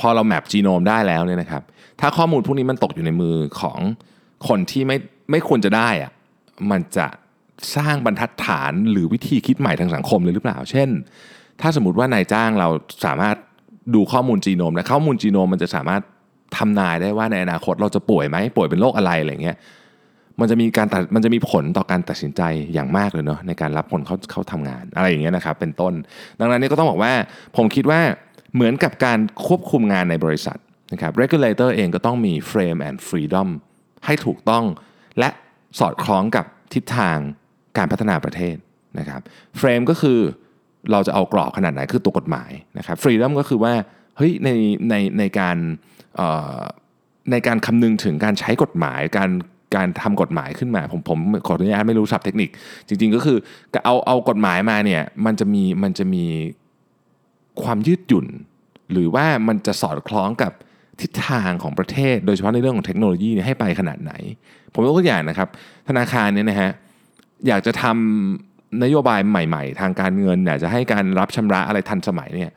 [0.00, 1.62] พอเราแมปจีโนมได้แล้วเนี่ยนะครับ
[2.00, 3.78] ถ้าข้อมูลพวกนี้มันตกอยู่ในมือของ
[4.48, 4.96] คนที่ไม่
[5.30, 6.10] ไม่ควรจะได้อะ
[6.70, 7.06] มันจะ
[7.76, 10.88] สร้างบรรทัดฐานหรือวิธีคิดใหม่ทางสังคมเลยหรือเปล่า เช่น
[11.60, 12.68] ถ้าสมมติว่านายจ้างเรา
[13.04, 13.36] สามารถ
[13.94, 16.02] ดูข้อมูลจีโนมและข้อมูลจีโนมมันจะสามารถ
[16.56, 19.56] ทำนายได้ว่าในอนาคตเราจะป่วยไหมป่วยเป็นโรคอะไรอะไรเงี้ย
[20.40, 22.42] มันจะมีการตัดมันจะมีผลต่อการตัดสินใจ
[22.74, 25.92] อย่างมากเลยเนาะในการรับคนเขาเขาทำงานอะไรอย่างเงี้ยนะครับเป็นต้น
[26.40, 27.12] ดังนั้นนี่ก็ต้องบอกว่า
[27.56, 28.00] ผมคิดว่า
[28.54, 30.58] เหมือนกับการควบคุมงานในบริษัท
[30.92, 33.48] นะครับ regulator เองก็ต้องมี frame and freedom
[34.06, 34.64] ให้ถูกต้อง
[35.18, 35.28] และ
[35.78, 37.18] สอดคล้องกับทิศทาง
[37.78, 38.56] การพัฒนาประเทศ
[38.98, 39.20] นะครับ
[39.60, 40.18] frame ก็คือ
[40.92, 43.72] เราจะเอากรอบขนาดไหนคือตัวกฎหมายนะครับ freedom ก็คือว่า
[44.16, 44.50] เฮ้ยใน
[44.88, 45.56] ในในการ
[47.30, 49.30] ในการคำนึงถึงการใช้กฎหมายการ
[49.76, 52.50] การทำกฎหมายขึ้นมาผมผมขออนุญาตไม่รู้ศัพท์เทคนิค
[52.88, 53.38] จริง ๆ ก็คือ
[53.84, 56.24] เอาเอากฎหมายมาเนี่ยมันจะมีมันจะมี
[57.62, 58.26] ความยืดหยุ่น
[58.92, 60.52] หรือว่ามันจะสอดคล้องกับ
[61.00, 64.12] ทิศทางของประเทศ โดยเฉพาะในเรื่องของเทคโนโลยีให้ไปขนาดไหน
[64.72, 65.48] ผมยกตัวอย่างนะครับ
[65.88, 66.70] ธนาคารเนี่ยนะฮะ
[67.48, 72.50] อยากจะทำนโยบายใหม่ ๆ ทางการเงินอยากจะให้การรับชำระอะไรทันสมัยเนี่ย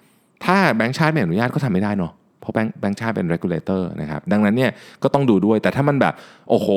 [0.45, 4.71] ถ้าแบงก์ชาติไม่อนุญาตก็ทำไม่ได้เนาะเพราะแบงค์แบงค์ชาติเป็น regulator นะครับดังนั้นเนี่ย
[5.03, 6.13] ก็ต้องดูด้วยแต่ถ้ามันแบบ
[6.49, 6.67] โอ้โห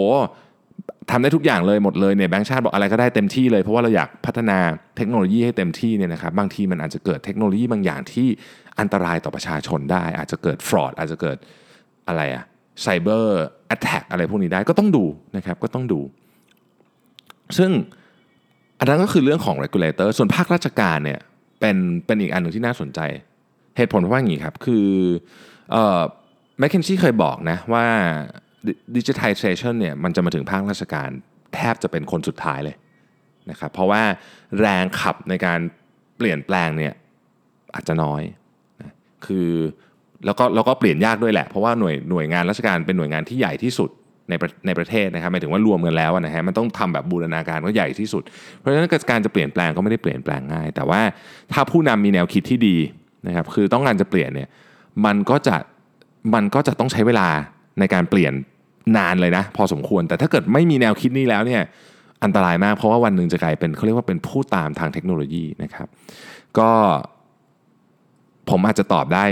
[1.11, 4.59] ทำได้ทุกอย่างเลยหมดเลยเนี่ยแบงค์ชาติบอกอะไรก็ได้เต็มที่เลยเพราะว่าเราอยากพัฒนา
[4.97, 8.29] เทคโนโลยีให้เต็มที่เนี่ยนะครับบางทีมันอาจจะเกิดเทคโนโลยีบางอย่างที่
[8.81, 11.37] อันตรายต่อประชาชนได้ อาจจะเกิดฟรอดอาจจะเกิด
[12.09, 12.45] อะไรอะ
[12.83, 15.05] cyber attack อะไรพวกนี้ได้ก็ต้องดู
[15.37, 16.01] นะครับก็ต้องดู
[17.57, 17.71] ซึ่ง
[18.79, 21.21] อันนั้นก็คือเรื่องของ regulator ส่วนภาคราชการเนี่ย
[21.61, 23.01] เป็นเป็นอีกอันหนึ่งที่น่าสนใจ
[23.77, 24.87] เหตุผลเพราะว่าอย่างนี้ครับ คือ
[25.71, 26.01] เอ่อ
[26.59, 27.85] McKinsey เคยบอกนะว่า
[28.97, 31.11] digitalization เนี่ยมันจะมาถึงภาคราชการ
[31.55, 32.77] แทบจะเป็นคนสุดท้ายเลย
[33.51, 34.03] นะครับเพราะว่า
[34.61, 35.59] แรงขับในการ
[36.17, 36.93] เปลี่ยนแปลงเนี่ย
[37.75, 38.23] อาจจะน้อย
[38.81, 38.93] นะ
[39.27, 39.49] คือ
[40.25, 43.91] แล้วก็แล้วก็เปลี่ยนยากด้วยแหละ เพราะว่าหน่วยหน่วยงานราชการเป็นหน่วยงานที่ใหญ่ที่สุด
[44.29, 44.35] ใน
[44.67, 48.23] ในประเทศนะครับหมายถึงว่ารวมกันแล้วนะฮะมันต้องทำแบบบูรณาการก็ใหญ่ที่สุด
[48.59, 51.01] เพราะฉะนั้นการจะเปลี่ยนแปลงก็ไม่ได้เปลี่ยนแปลงง่าย แต่ว่า
[51.53, 52.77] ถ้าผู้นำมีแนวคิดที่ดี
[53.27, 54.49] นะครับคือต้องการจะเปลี่ยนเนี่ย
[55.07, 55.57] มันก็จะ
[56.35, 57.29] มันก็จะต้องใช้เวลา
[57.81, 58.33] ในการเปลี่ยน
[58.97, 61.63] นานเลยนะ พอสมควรแต่ถ้าเกิดไม่มีแนวคิดนี้แล้วเนี่ย
[62.25, 65.89] อันตรายมากเพราะว่าวันหนึ่งจะกลายเป็นเขาเรียกว่าเป็นผู้ตามทางเทคโนโลยีนะครับ
[66.59, 66.71] ก็
[68.51, 69.25] ผมอาจจะตอบได้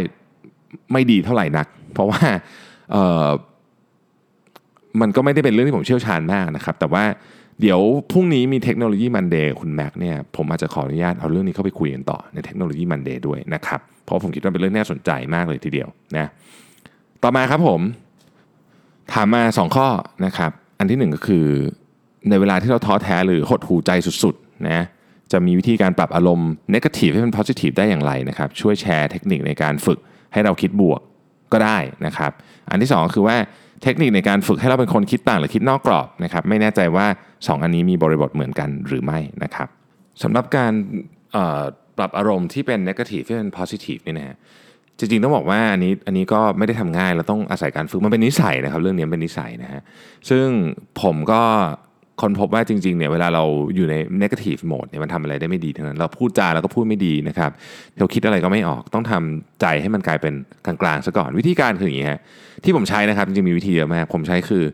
[0.92, 2.20] ไม่ดีเท่าไหร่นัก เพราะว่า
[2.92, 7.04] เมันก็ไม่ได้เป็นเรื่องที่ผมเชี่ยวชาญมากนะครับ แต่ว่า
[7.60, 16.26] เดี๋ยวพรุ่งนี้มีเทคโนโลยีมันเดย์คุณแม็กเนี่ยผมอาจจะขออนุญาตเอาเรื่องนี้เข้าไปคุยกันต่อในเทคโนโลยีมันเดย์ด้วยนะครับ เพราะผมคิดว่าเป็นเรื่องน่าสนใจมากเลยทีเดียวนะ
[17.22, 17.80] ต่อมาครับผม
[19.12, 19.88] ถามมา 2 ข้อ
[20.24, 21.46] นะครับ อันที่ 1 ก็คือ
[22.28, 23.90] ในเวลาที่เราท้อแท้หรือหดหูใจ
[24.22, 24.80] สุดๆนะ
[25.32, 29.98] จะมีวิธีการปรับอารมณ์ negative ให้เป็น positive ได้อย่างไรนะครับ ช่วยแชร์เทคนิคในการฝึก
[30.32, 31.00] ให้เราคิดบวก
[31.52, 32.32] ก็ได้นะครับ
[32.70, 33.36] อันที่ 2 คือว่า
[33.82, 39.68] เทคนิคในการฝึกให้เราเป็นคนคิดต่างหรือคิดนอกกรอบนะครับไม่แน่ใจว่า 2 อันนี้มีบริบทเหมือนกันหรือไม่นะครับ
[40.22, 40.72] สำหรับการ
[41.98, 44.36] ปรับอารมณ์ที่เป็น negative ให้เป็น positive นี่นะฮะ
[44.98, 49.82] จริงๆต้องบอกว่าอันนี้อันนี้ก็ไม่ได้ทำง่ายเราต้องอาศัยการฝึกมันเป็นนิสัยนะครับ เรื่องนี้เป็นนิสัยนะฮะ
[50.30, 50.46] ซึ่ง
[51.02, 51.42] ผมก็
[52.22, 57.50] คนพบว่าจริงๆเนี่ยเวลาเราอยู่ใน negative mode เนี่ยมันทำอะไรได้ไม่ดีทั้งนั้นเราพูดจาแล้วก็พูดไม่ดีนะครับ
[57.98, 60.34] เราคิดอะไรก็ไม่ออกต้องทำใจให้มันกลายเป็น
[60.66, 62.20] กลางๆซะก่อนวิธีการคืออย่างนี้ฮะ
[62.64, 64.64] ที่ผมใช้นะครับจริงๆมีวิธีเยอะมากผมใช้คือ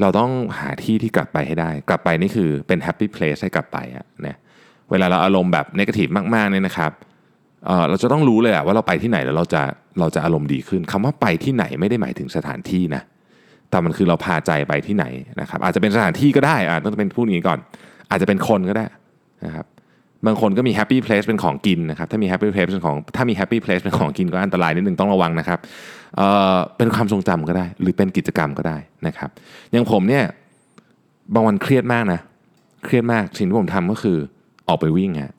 [0.00, 4.36] เราต้องหาที่ที่กลับไปให้ได้ กลับไปนี่คือเป็น happy place ให้กลับไปอะนะ
[4.90, 6.92] เวลาเราอารมณ์แบบ negative มากๆเนี่ยนะครับ
[7.88, 9.62] เราจะต้องรู้เลยว่าเราไปที่ไหนแล้วเราจะ
[10.00, 13.02] เราจะอารมณ์ดีขึ้นคำว่าไปที่ไหนไม่ได้หมายถึงสถานที่นะ
[13.70, 15.04] แต่มันคือเราพาใจไปที่ไหน
[15.40, 17.58] นะครับ อาจจะเป็นสถานที่ก็ได้อาจต้องเป็นพูดนี้ก่อน
[18.10, 18.86] อาจจะเป็นคนก็ได้
[19.46, 19.66] นะครับ
[20.26, 25.58] บางคนก็มี happy place เป็นของกินนะครับถ้ามี happy place เป็นของถ้ามี happy place เป็นของกินก็อันตรายนิดนึงต้องระวังนะครับ
[26.16, 29.30] เเป็นความทรงจำก็ได้ หรือเป็นกิจกรรมก็ได้นะครับ
[29.72, 30.24] อย่างผมเนี่ย
[31.34, 32.20] บางวันเครียดมากนะ
[32.84, 34.16] เครียดมากสิ่งที่ผมทำก็คือ
[34.68, 35.32] ออกไปวิ่งฮะ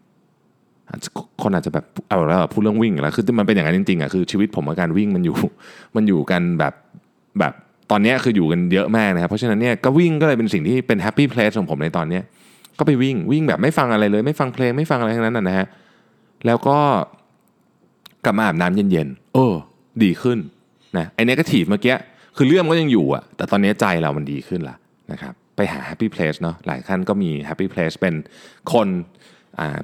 [1.42, 5.36] คนอาจจะแบบเอาแล้วพูดเรื่องวิ่งแล้วคือมันเป็นอย่างนั้นจริงๆอะคือชีวิตผมกับการวิ่งมันอยู่
[5.96, 6.74] มันอยู่กันแบบ
[7.40, 7.54] แบบ
[7.92, 12.20] ตอนนี้คืออยู่กันเยอะมากนะครับเพราะฉะนั้นเนี่ยก็วิ่งก็เลยเป็นสิ่งที่เป็น happy place ของผมในตอนนี้
[12.80, 15.68] ก็ไปวิ่งวิ่งแบบไม่ฟังอะไรเลย ไม่ฟังเพลงไม่ฟังอะไรทั้งนั้นนะฮะ
[16.46, 16.78] แล้วก็
[18.26, 19.56] กลับมาอาบน้ำเย็นๆเออ
[20.04, 20.38] ดีขึ้น
[20.98, 21.96] นะไอ้ negative เมื่อกี้
[22.38, 24.76] คือเรื่องก็ยังอยู่อะแต่ตอนนี้ใจเรามันดีขึ้นละ
[25.12, 28.14] นะครับไปหา happy place เนาะหลายท่านก็มี happy place เป็น
[28.74, 28.88] คน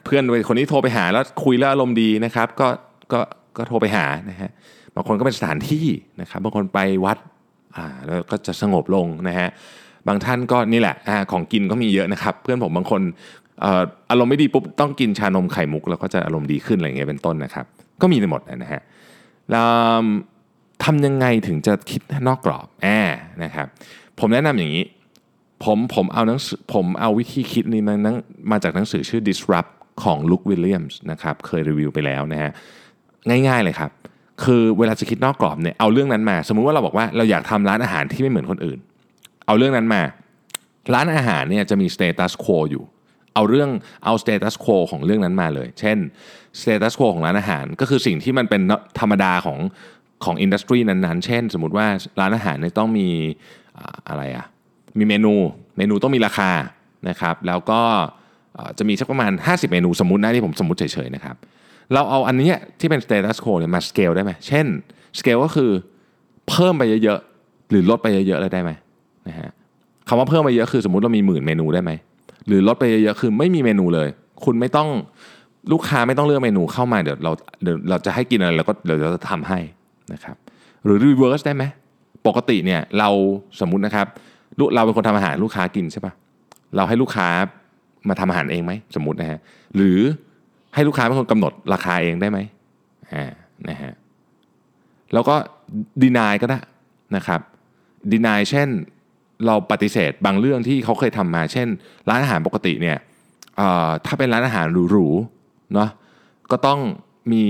[0.04, 2.68] เพื่อนคนนี้โทรไปหาแล้วคุยแล้วอารมณ์ดีนะครับ ก็
[3.14, 3.20] ก็
[3.58, 4.52] ก็โทรไปหานะฮะ
[4.96, 5.86] บางคนก็เป็นสถานที่
[6.22, 7.18] นะครับบางคนไปวัด
[7.78, 9.50] อ่าแล้วก็จะสงบลงนะฮะ
[10.08, 13.02] บางท่านก็นี่แหละอของกินก็มีเยอะนะครับ เพื่อนผมบางคน
[14.10, 17.66] อารมณ์ไม่ดีปุ๊บต้องกินชานมไข่มุก แล้วก็จะอารมณ์ดีขึ้นอะไรเงี้ยเป็นต้นนะครับ
[18.02, 18.82] ก็มีในหมดนะฮะ
[19.52, 19.68] แล้ว
[20.84, 23.68] ทำยังไงถึงจะคิดนอกกรอบแอบนะครับ
[24.20, 24.84] ผมแนะนำอย่างนี้
[25.64, 27.96] ผมผมเอาหนังสือผมเอาวิธีคิดนี้มา
[28.52, 29.72] มาจากหนังสือชื่อ disrupt
[30.04, 32.52] ของ Luke Williams นะครับเคยรีวิวไปแล้วนะฮะ
[33.48, 33.92] ง่ายๆเลยครับ
[34.44, 38.80] คือเวลาจะคิดนอกกรอบเนี่ยเอาเรื่องนั้นมา สมมุติว่าเราบอกว่าเราอยากทำร้านอาหารที่ไม่เหมือนคนอื่น
[39.46, 40.02] เอาเรื่องนั้นมา
[40.94, 42.84] ร้านอาหารเนี่ยจะมี status quo อยู่
[43.36, 43.70] เอาเรื่อง
[44.06, 45.98] เอา status quo ของเรื่องนั้นมาเลย เช่น
[46.60, 48.62] status quo ของร้านอาหาร ก็คือสิ่งที่มันเป็น
[49.00, 49.60] ธรรมดาของ
[50.26, 51.88] ของ industry นั้นๆ เช่น สมมติว่า
[52.20, 53.08] ร้านอาหารเนี่ยต้องมี
[54.10, 54.46] อะไรอะ
[54.98, 55.34] มีเมนู
[55.78, 56.52] เมนูต้องมีราคา
[57.10, 57.82] นะครับ แล้วก็
[58.78, 61.36] จะมีสักประมาณ 50 เมนูสมมตินะที่ผมสมมติเฉยๆนะครับ
[61.94, 64.66] เราเอาอันนี้ที่เป็น status quo เนี่ยมาสเกลได้ไหมเช่น
[65.20, 65.72] สเกลก็คือ
[66.50, 68.72] เพิ่มไปเยอะๆ หรือลดไปเยอะๆเลยได้ไหม
[69.28, 69.50] นะฮะ
[70.08, 71.92] คำว่าเพิ่มไปเยอะคือสมมติเรามีหมื่นเมนูได้ไหม
[72.48, 74.08] หรือลดไปเยอะๆ คือไม่มีเมนูเลย
[74.44, 74.90] คุณไม่ต้อง
[75.72, 77.32] ลูกค้าไม่ต้องเลือกเมนูเข้ามาเดี๋ยวเรา
[77.64, 79.60] เดี๋ยวเราจะให้กินอะไรเราก็เดี๋ยวเราจะทำให้
[80.14, 80.36] นะครับ
[80.84, 81.64] หรือ reverse ได้ไหม
[82.28, 83.10] ปกติเนี่ยเรา
[83.60, 84.08] สมมุตินะครับ
[84.76, 86.14] เราเป็นคนทำอาหารลูกค้ากินใช่ปะ
[86.76, 87.28] เราให้ลูกค้า
[88.10, 89.40] มาทำอาหารเองไหมสมมตินะฮะ
[89.76, 90.00] หรือ
[90.78, 92.40] ให้ลูกค้าเป็นคนกำหนดราคาเองได้ไหม
[93.14, 93.26] อ่า
[93.70, 93.94] นะฮะ
[95.14, 95.36] แล้วก็
[96.02, 96.60] ดีนายก็ได้
[97.16, 97.42] นะครับ
[98.12, 98.68] ดีนายเช่น
[99.46, 101.68] เราปฏิเสธบางเรื่องที่เขาเคยทำมา เช่น
[102.10, 102.98] ร้านอาหารปกติเนี่ย
[104.06, 105.90] ถ้าเป็นร้านอาหารหรูๆเนาะ
[106.52, 106.80] ก็ต้อง
[107.34, 107.46] มี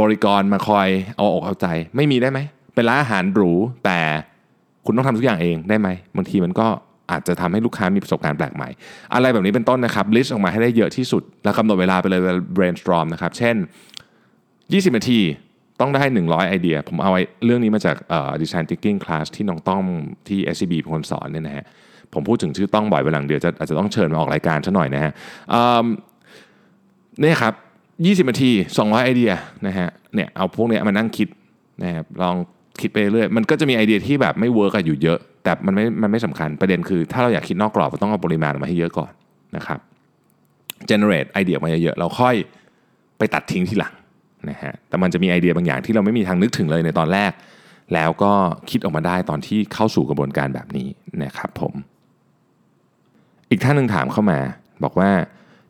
[0.00, 2.38] บริกรมาคอยเอาอกเอาใจ ไม่มีได้ไหม
[2.74, 3.52] เป็นร้านอาหารหรู
[3.84, 3.98] แต่
[4.84, 6.68] คุณต้องทำทุกอย่างเองได้ไหมบางทีมันก็
[7.10, 8.68] อาจจะทำให้ลูกค้ามีประสบการณ์แปลกใหม่
[9.14, 12.20] อะไรแบบนี้เป็นต้นนะครับลิสต์ออกมาให้ได้เยอะที่สุด แล้วกำหนดเวลาไปเลย
[12.56, 13.56] brainstorm นะครับ เช่น
[14.30, 15.20] 20 นาที
[15.80, 17.12] ต้องได้ 100 ไอเดีย ผมเอา
[17.44, 17.96] เรื่องนี้มาจาก
[18.42, 19.82] design thinking class ที่น้องต้อง
[20.28, 21.64] ที่ SCB เป็นคนสอนเนี่ยนะฮะ
[22.12, 25.12] ผมพูดถึงชื่อต้องบ่อยเวลาเดียวจะอาจจะต้องเชิญมาออกรายการซะหน่อยนะฮะ
[27.22, 27.54] นี่ครับ
[28.26, 29.32] 20 นาที 200 ไอเดีย
[29.66, 31.28] นะฮะเนี่ยเอาพวกนี้มานั่งคิด
[31.82, 32.36] นะครับลอง
[32.80, 39.12] คิดไปเรื่อยมันก็จะมีไอเดียที่แบบไม่ work อยู่เยอะ แต่มันไม่มันไม่สำคัญประเด็นคือ ถ้าเราอยากคิดนอกกรอบเราต้องเอาปริมาณออกมาให้เยอะก่อน
[39.56, 39.78] นะครับ
[40.90, 42.34] generate idea มาเยอะๆเราค่อย
[43.18, 43.94] ไปตัดทิ้งทีหลัง
[44.50, 47.32] นะฮะแต่มันจะมีไอเดียบางอย่างที่เราไม่มีทางนึกถึงเลยในตอนแรก
[47.94, 48.32] แล้วก็
[48.70, 50.88] คิดออกมาได้ตอนที่เข้าสู่กระบวนการแบบนี้
[51.24, 51.74] นะครับผม
[53.50, 54.38] อีกท่านหนึ่งถามเข้ามา
[54.84, 55.10] บอกว่า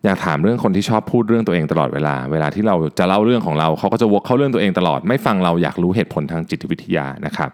[0.05, 7.51] อยากถามเรื่องคนที่ชอบพูดเรื่องตัวเองตลอดเวลา เวลาที่เราจะเล่าเรื่องของเราเขาก็จะวกเข้าเรื่องตัวเองตลอด ไม่ฟังเราอยากรู้เหตุผลทางจิตวิทยานะครับ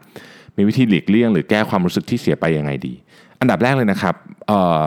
[0.56, 2.94] มีวิธีหลีกเลี่ยง หรือแก้ความรู้สึกที่เสียไปยังไงดี
[3.40, 4.14] อันดับแรกเลยนะครับ
[4.50, 4.84] ออ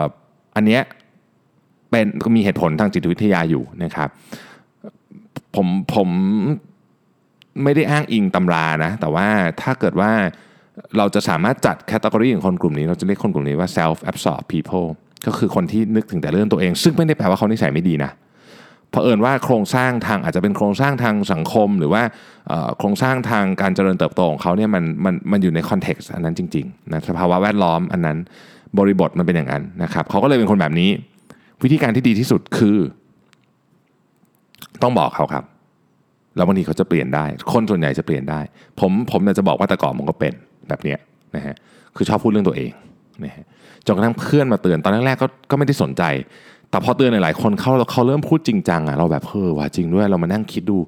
[0.56, 0.82] อันเนี้ย
[1.90, 4.08] เป็นมีเหตุผลทางจิตวิทยาอยู่นะครับ
[5.54, 6.08] ผมผม
[7.62, 9.26] ไม่ได้อ้างอิงตำรานะ แต่ว่า
[9.62, 10.12] ถ้าเกิดว่า
[10.96, 14.88] เราจะสามารถจัด category ของคนกลุ่มนี้ เราจะเรียกคนกลุ่มนี้ว่า self absorbed people
[15.26, 18.10] ก็คือคนที่นึกถึงแต่เรื่องตัวเอง ซึ่งไม่ได้แปลว่าเขานิสัยไม่ดีนะ
[18.90, 22.02] เผอิญว่าโครงสร้างทางอาจจะเป็นโครงสร้างทางสังคม หรือว่า
[22.78, 28.18] โครงสร้างทางการเจริญเติบโตของเขาเนี่ยมันมันมันอยู่ใน context อันนั้นจริงๆนะสภาวะแวดล้อมอันนั้น
[28.78, 30.90] บริบทมันเป็นอย่างนั้นนะครับเขาก็เลยเป็นคนแบบนี้
[31.62, 32.78] วิธีการที่ดีที่สุดคือ
[34.82, 35.44] ต้องบอกเขาครับ
[36.36, 38.40] แล้วบางทีเขาจะเปลี่ยนได้ คนส่วนใหญ่จะเปลี่ยนได้
[38.80, 40.32] ผมผมจะบอกว่าแต่ก่อนผมก็เป็น
[40.68, 40.98] แบบเนี้ย
[41.36, 41.54] นะฮะ
[41.96, 42.70] คือชอบพูดเรื่องตัวเอง
[43.24, 43.44] นะฮะ
[43.86, 46.02] จนกระทั่งเพื่อนมาเตือนตอนแรกๆก็ก็ไม่ได้สนใจ
[46.70, 50.78] แต่พอเตือนหลายๆคนเขาเขาเริ่มพูดจริงจังอะเราแบบเฮ้อว่าจริงด้วยเรามานั่งคิดดู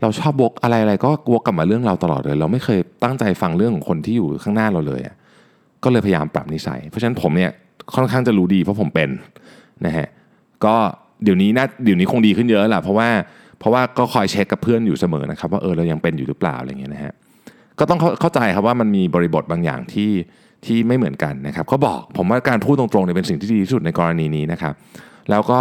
[0.00, 5.14] เราชอบวกอะไรอะไรก็วกกลับมาเรื่องเราตลอดเลย เราไม่เคยตั้งใจฟังเรื่องของคนที่อยู่ข้างหน้าเราเลยอะ
[5.84, 7.50] ก็เลยพยายามปรับนิสัย เพราะฉะนั้นผมเนี่ย
[7.94, 9.08] ค่อนข้างจะรู้ดีเพราะผมเป็น
[9.86, 10.06] นะฮะ
[10.64, 10.74] ก็
[11.24, 13.08] เดี๋ยวนี้นะเดี๋ยวนี้คงดีขึ้นเยอะแหละเพราะว่า
[13.58, 17.12] เพราะว่าก็คอยเช็คกับเพื่อนอยู่เสมอนะครับว่าเออเรายังเป็นอยู่หรือเปล่าอะไรเงี้ยนะฮะ
[17.78, 20.10] ก็ต้องเข้าใจครับว่ามันมีบริบทบางอย่างที่
[20.66, 24.74] ที่ไม่เหมือนกันนะครับก็บอกผมว่าการพูดตรงๆเนี่ยเป็นสิ่งที่ดีที่สุดในกรณีนี้นะครับ
[25.30, 25.60] แล้วก็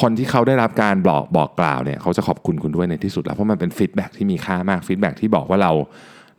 [0.00, 5.72] คนที่เขาได้รับการบอกบอกกล่าวเนี่ยเขาจะขอบคุณคุณด้วยในที่สุดแล้วเพราะมันเป็น feedback ที่มีค่ามาก feedback ที่บอกว่าเรา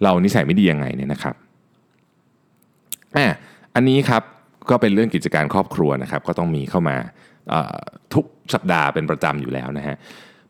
[0.04, 1.36] เรานิสัยไม่ดียังไงเนี่ยนะครับ
[3.18, 3.26] อ่
[3.76, 4.24] อันนี้ครับ
[4.70, 6.96] ก็เป็นเรื่องกิจการครอบครัวนะครับก็ต้องมีเข้ามา
[8.14, 9.96] ทุกสัปดาห์เป็นประจำอยู่แล้วนะฮะ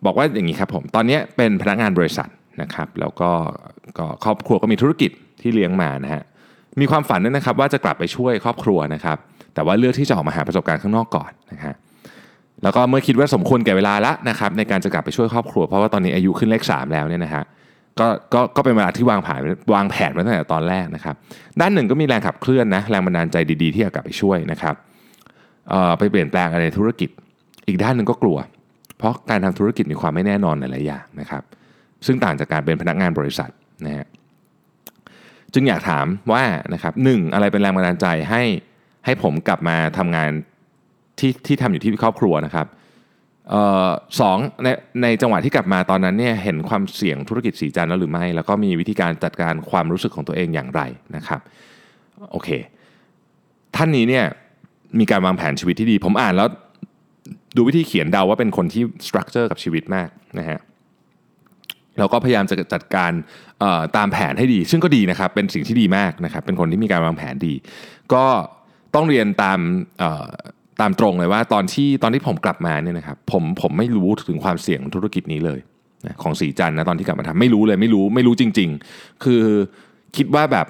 [0.05, 2.29] บอกว่าอย่างนี้ครับผมตอนนี้เป็นพนักงานบริษัท
[2.61, 3.29] นะครับแล้วก็
[4.23, 6.23] ครอบครัวก็มีธุรกิจที่เลี้ยงมานะฮะ
[6.79, 9.17] มีความฝันด้วยนะครับว่าจะกลับไปช่วยครอบครัวนะครับ
[9.53, 11.73] แต่ว่าเลือกที่จะออกมาหาประสบการณ์ข้างนอกก่อนนะฮะ
[12.63, 17.43] แล้วก็เมื่อคิดว่าสมควรแก่เวลาแล้วนะครับในการจะกลับไปช่วยครอบครัว เพราะว่าตอนนี้อายุขึ้นเลข 3 แล้วเนี่ยนะฮะ
[17.99, 19.41] ก็ก็ก็เป็นเวลาที่วางแผน
[19.73, 21.15] วางแผนมาตั้งแต่ตอนแรกนะครับ
[21.61, 24.75] ด้านหนึ่งก็มีแรงขับเคลื่อนนะแรงบันดาลใจดีๆ ที่อยากกลับไปช่วยนะครับ
[25.99, 27.09] ไปเปลี่ยนแปลงอะไรในธุรกิจ
[27.67, 28.37] อีกด้านหนึ่งก็กลัว
[28.97, 31.43] เพราะการทำธุรกิจมีความไม่แน่นอนหลายๆอย่างนะครับ
[32.05, 33.49] ซึ่งต่างจากการเป็นพนักงานบริษัท
[33.85, 34.07] นะฮะ
[35.53, 38.43] จึงอยากถามว่านะครับหนึ่งอะไรเป็นแรงบันดาลใจให้
[39.05, 40.29] ให้ผมกลับมาทำงาน
[41.19, 42.67] ที่ที่ทำอยู่ที่ครอบครัวนะครับ
[44.19, 44.67] สองใน
[45.01, 50.81] ในจังหวะที่กลับมาตอนนั้นเนี่ยเห็นความเสี่ยงธุรกิจสีจันแล้วหรือไม่ แล้วก็มีวิธีการจัดการความรู้สึกของตัวเองอย่างไร
[51.15, 51.39] นะครับ
[52.31, 52.49] โอเค
[53.75, 54.25] ท่านนี้เนี่ย
[54.99, 56.47] มีการวางแผนชีวิตที่ดี ผมอ่านแล้ว
[57.55, 60.09] ดูวิธีเขียนเดาว่าเป็นคนที่สตรัคเจอร์กับชีวิตมาก
[60.39, 60.59] นะฮะ
[61.99, 63.11] เราก็พยายามจะจัดการ
[63.97, 67.53] ตามแผนให้ดี ซึ่งก็ดีนะครับ เป็นสิ่งที่ดีมากนะครับ เป็นคนที่มีการวางแผนดี
[68.13, 68.23] ก็
[68.95, 69.59] ต้องเรียนตาม
[70.81, 75.59] ตามตรงเลยว่าตอนที่ตอนที่ผมกลับมาเนี่ยนะครับผมผมไม่รู้ถึงความเสี่ยงธุรกิจนี้เลย
[76.05, 79.41] นะของสีจันนะตอนที่กลับมาทำไม่รู้เลยไม่รู้ไม่รู้จริง ๆ คือ
[80.17, 80.67] คิดว่าแบบ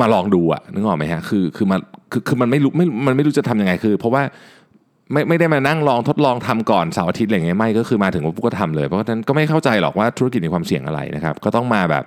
[0.00, 1.76] มาลองดูอะนึกออกไหมฮะคือคือมา
[2.12, 4.22] คือคือมันไม่รู้ไม่มันไม่รู้จะทำยังไงคือ เพราะว่า
[5.12, 12.04] ไม่ไม่ได้มานั่งลองทดลองทำก่อนเสาร์อาทิตย์อะไรเงี้ยไม่ก็คือมาถึงปุ๊บก็ทำเลย เพราะฉะนั้นก็ไม่เข้าใจหรอกว่าธุรกิจมีความเสี่ยงอะไรนะครับ ก็ต้องมาแบบ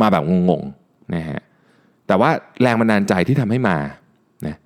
[0.00, 1.40] มาแบบงงๆนะฮะ
[2.06, 2.30] แต่ว่า
[2.62, 3.76] แรงบันดาลใจที่ทำให้มา
[4.46, 4.56] นะ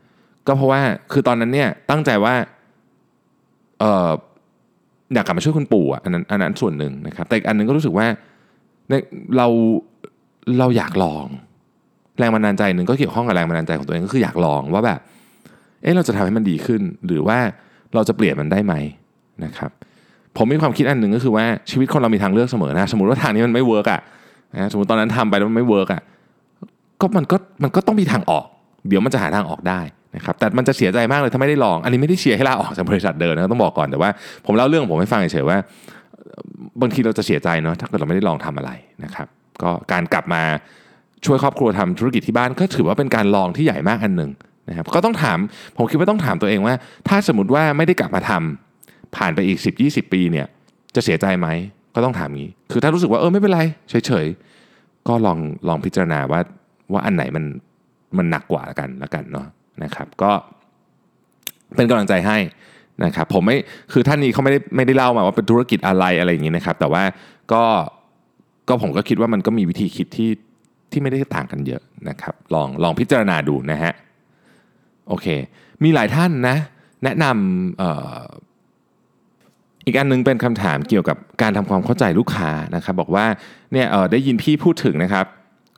[0.46, 0.80] ก็เพราะว่า
[1.12, 2.34] คือตอนนั้นเนี่ยตั้งใจว่า
[3.80, 4.10] เออ
[5.14, 8.06] อยากกลับมาช่วยคุณปู่อะอันนั้นอันนั้นส่วนหนึ่งนะครับ แต่อีกอันนึงก็รู้สึกว่า
[9.36, 9.46] เรา
[10.58, 11.26] เราอยากลอง
[12.18, 15.00] แรงบันดาลใจหนึ่งก็เกี่ยวข้องกับแรงบันดาลใจของตัวเองก็คืออยากลองว่าแบบ
[15.84, 17.38] เอ๊ะเราจะทำให้มันดีขึ้น หรือว่า
[17.94, 18.74] เราจะเปลี่ยนมันได้ไหม
[19.44, 19.70] นะครับ
[20.36, 24.00] ผมมีความคิดอันหนึ่งก็คือว่าชีวิตคนเรามีทางเลือกเสมอนะสมมติว่าทางนี้มันไม่ work อะ
[24.54, 26.02] นะสมมติตอนนั้นทำไปแล้วมันไม่เวิร์กอะ
[27.00, 28.46] ก็มันก็มันก็ต้องมีทางออก
[28.88, 29.80] เดี๋ยวมันจะหาทางออกได้
[30.16, 34.10] นะครับแต่มันจะเสียใจมากเลยถ้าไม่ได้ลอง อันนี้ไม่ได้เชียร์ให้ลาออกจากบริษัทเดินนะต้องบอกก่อนแต่ว่า
[34.46, 35.58] ผมเล่าเรื่องผมให้ฟังเฉยๆว่า
[36.80, 38.70] บางทีเราจะเสียใจเนาะถ้าเกิดเราไม่ได้ลองทำอะไร
[39.04, 39.26] นะครับ
[39.62, 40.42] ก็การกลับมา
[41.24, 44.30] ช่วยครอบครัวทำธุรกิจที่บ้านก็ถือว่าเป็นการลองที่ใหญ่มากอันหนึ่ง
[44.68, 45.38] นะครับก็ต้องถาม
[45.76, 46.74] ผมคิดว่าต้องถามตัวเองว่า
[47.08, 50.46] ถ้าสมมติว่าไม่ได้กลับมาทำผ่านไปอีก 10 20 ปีเนี่ย
[50.94, 51.48] จะเสียใจไหม
[51.94, 56.40] ก็ต้องถามงี้ คือถ้ารู้สึกว่าเออไม่เป็นไรเฉยๆ ก็ลองลองพิจารณาว่า
[56.92, 57.44] ว่าอันไหนมัน
[58.16, 59.46] มันหนักกว่ากันแล้วกันเนาะ
[59.82, 60.30] นะครับ ก็
[61.76, 62.38] เป็นกำลังใจให้
[63.04, 63.56] นะครับผมไม่
[63.92, 67.02] คือท่านนี้เขาไม่ได้ไม่ได้เล่ามาว่าเป็นธุรกิจอะไรอะไรอย่างนี้นะครับ แต่ว่า
[67.52, 67.62] ก็
[68.68, 70.30] ก็ผมก็คิดว่ามันก็มีวิธีคิดที่
[70.92, 73.92] ที่ไม่ได้ต่างกันเยอะนะครับ ลองลองพิจารณาดูนะฮะ
[75.08, 75.26] โอเค
[75.84, 76.56] มีหลายท่านนะ
[77.04, 77.34] แนะนำ
[79.86, 83.26] อีกอันนึงเป็นคำถามเกี่ยวกับการทำความเข้าใจลูกค้านะครับบอกว่า
[83.72, 85.26] เนี่ยได้ยินพี่พูดถึงนะครับ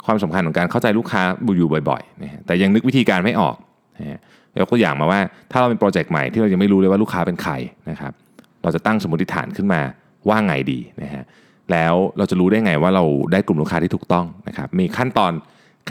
[0.07, 1.23] ความสำคัญของการเข้าใจลูกค้า
[1.57, 3.57] อยู่บ่อยๆนะแต่ยังนึกวิธีการไม่ออก
[3.99, 4.19] นะ
[4.61, 7.53] ยกตัวอย่างมาว่าถ้าเราเป็นโปรเจกต์ใหม่ที่เรายังไม่รู้เลยว่าลูกค้าเป็นใคร
[7.91, 8.12] นะครับ
[8.62, 9.81] เราจะตั้งสมมติฐานขึ้นมา
[10.29, 11.25] ว่าไงดีนะฮะ
[11.73, 15.33] แล้วเราจะรู้ได้ไงว่าเราได้กลุ่มลูกค้าที่ถูกต้องนะครับมีขั้นตอน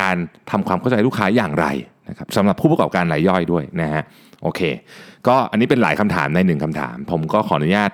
[0.02, 0.16] การ
[0.52, 1.66] ทำความเข้าใจลูกค้าอย่างไร
[2.10, 4.04] นะครับสำหรับผู้ประกอบการรายย่อยด้วยนะฮะ
[4.44, 4.62] โอเค
[5.28, 7.92] ก็อันนี้เป็นหลายคำถามในหนึ่งคำถาม ผมก็ขออนุญาต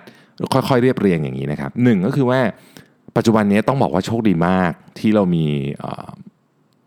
[0.53, 2.39] ค่อยๆเรียบเรียงอย่างนี้นะครับหนึ่งก็คือว่า
[3.17, 5.45] ปัจจุบันนี้ต้องบอกว่าโชคดีมากที่เรามี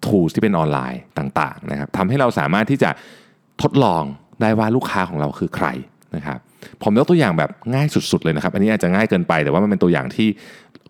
[0.05, 2.91] ทูสที่เป็นออนไลน์ต่างๆนะครับทำให้เราสามารถที่จะ
[3.63, 4.03] ทดลอง
[4.43, 5.67] ได้ว่าลูกค้าของเราคือใคร
[6.17, 6.39] นะครับ
[6.83, 10.29] ผมยกตัวอย่างแบบง่ายสุดๆเลยนะครับ อันนี้อาจจะง่ายเกินไปแต่ว่ามันเป็นตัวอย่างที่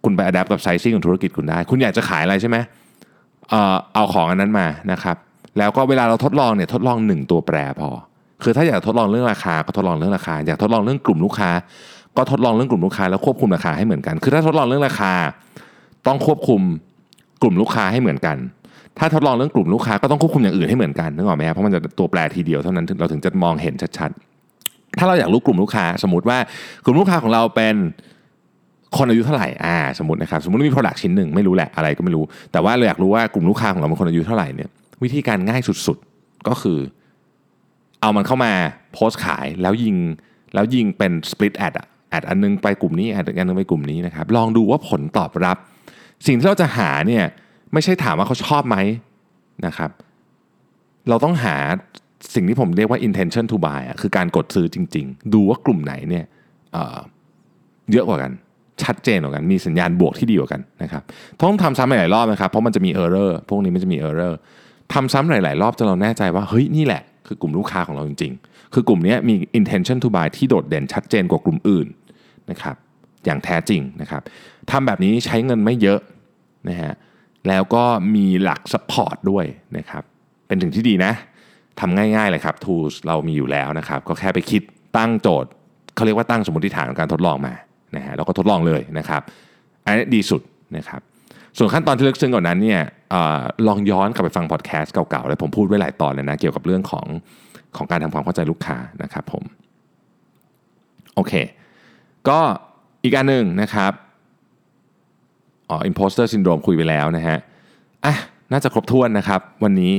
[0.05, 2.57] คุณไปอัดแอปกับไซซิ่งของธุรกิจคุณได้ คุณอยากจะขายอะไรใช่ไหม
[3.51, 5.17] เอ่อเอาของอันนั้นมานะครับ
[5.59, 7.91] แล้วก็เวลาเราทดลองเนี่ยทดลอง 1 ตัวแปรพอ
[8.43, 11.51] คือถ้าอยากทดลองเรื่องราคาก็ทดลองเรื่องราคา อยากทดลองเรื่องกลุ่มลูกค้า
[12.17, 15.13] ก็ทดลองเรื่องกลุ่มลูกค้าแล้วควบคุมราคาให้เหมือนกัน คือถ้าทดลองเรื่องราคา
[16.07, 16.61] ต้องควบคุม
[17.43, 18.37] กลุ่มลูกค้าให้เหมือนกัน
[18.99, 26.39] ถ้าทดลองเรื่องกลุ่มลูกค้าก็ต้องควบคุมอย่างอื่นให้เหมือนกันนึกออกไหมครับเพราะมันจะตัวแปรทีเดียวเท่านั้นเราถึงจะมองเห็นชัดๆ ถ้าเราอยากรู้กลุ่มลูกค้า สมมติว่า
[26.85, 27.75] กลุ่มลูกค้าของเราเป็น
[28.97, 34.69] คนอายุเท่าไหร่ อ่า สมมตินะครับ สมมติมี product ชิ้นหนึ่งไม่รู้แหละ อะไรก็ไม่รู้ แต่ว่าเราอยากรู้ว่ากลุ่มลูกค้าของเราเป็นคนอายุเท่าไหร่เนี่ย
[35.03, 36.79] วิธีการง่ายสุดๆ ก็คือ
[38.01, 38.53] เอามันเข้ามา
[38.93, 39.97] โพสต์ขายแล้วยิง
[40.55, 45.57] แล้วยิงเป็น split ad อะแอดอันนึงไปกลุ่มนี้แอดอันนึงไปกลุ่มนี้นะครับลองดูว่าผลตอบรับ
[46.27, 47.25] สิ่งที่เราจะหาเนี่ย
[47.73, 48.77] ไม่ใช่ถามว่าเขาชอบไหม
[49.67, 49.91] นะครับ
[51.09, 51.57] เราต้องหา
[52.35, 56.25] สิ่งที่ผมเรียกว่า intention to buy คือการกดซื้อจริง ๆ ดูว่ากลุ่มไหนเนี่ย
[56.73, 58.33] เเยอะกว่ากัน
[58.83, 61.03] ชัดเจนกว่ากัน มีสัญญาณบวกที่ดีกว่ากันนะครับ
[61.41, 64.33] ต้องทำซ้ำหลายรอบนะครับ เพราะมันจะมี error พวกนี้มันจะมี error
[64.93, 71.87] ทำซ้ำหลาย ๆ รอบจนเราแน่ใจว่าเฮ้ยนี่แหละ คือกลุ่มลูกค้าของเราจริง ๆ คือกลุ่มนี้มี intention to buy ที่โดดเด่นชัดเจนกว่ากลุ่มอื่น
[72.51, 72.77] นะครับ
[73.25, 74.23] อย่างแท้จริงนะครับ
[74.71, 76.01] ทำแบบนี้ใช้เงินไม่เยอะ
[76.69, 76.93] นะฮะ
[77.49, 79.45] แล้วก็มีหลัก support ด้วย
[79.77, 80.03] นะครับ
[80.47, 81.13] เป็นถึงที่ดีนะ
[81.81, 84.63] ทำง่าย ๆ เลยครับ tools เรามีอยู่แล้วนะครับ ก็แค่ไปคิด
[84.97, 85.51] ตั้งโจทย์
[85.95, 87.55] เขาเรียกว่าตั้งสมมติฐานการทดลองมา
[87.97, 89.23] นะฮะแล้วก็ทดลองเลยนะครับ
[89.85, 90.41] อันนี้ดีสุด
[90.77, 91.01] นะครับ
[91.59, 93.15] ส่วนขั้นตอนที่ลึกซึ้งกว่านั้นเนี่ยอ
[93.67, 97.07] ลองย้อนกลับไปฟังพอดแคสต์เก่าๆเลยผมพูดไว้หลายตอนเลยนะเกี่ยวกับเรื่องของ
[97.77, 99.45] ของการทำความเข้าใจลูกค้านะครับผม
[101.15, 101.33] โอเค
[102.29, 102.39] ก็
[103.05, 103.93] อีกอันหนึ่งนะครับ
[105.69, 107.39] อ๋อ imposter syndrome คุยไปแล้วนะฮะ
[108.05, 108.15] อะ
[108.53, 109.93] น่าจะครบถ้วนนะครับ วันนี้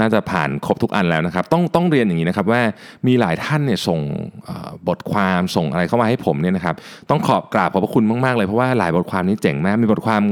[0.00, 2.62] น่าจะผ่านครบทุกอันแล้วนะครับ ต้องต้องเรียนอย่างนี้นะครับว่า
[3.06, 4.00] มีหลายท่านเนี่ยส่ง
[4.88, 6.74] บทความส่งอะไรเข้ามาให้ผมเนี่ยนะครับ
[7.10, 10.22] ต้องขอบกราบขอบพระคุณมากๆเลยเพราะว่าหลายบทความนี้เจ๋งมาก มีบทความ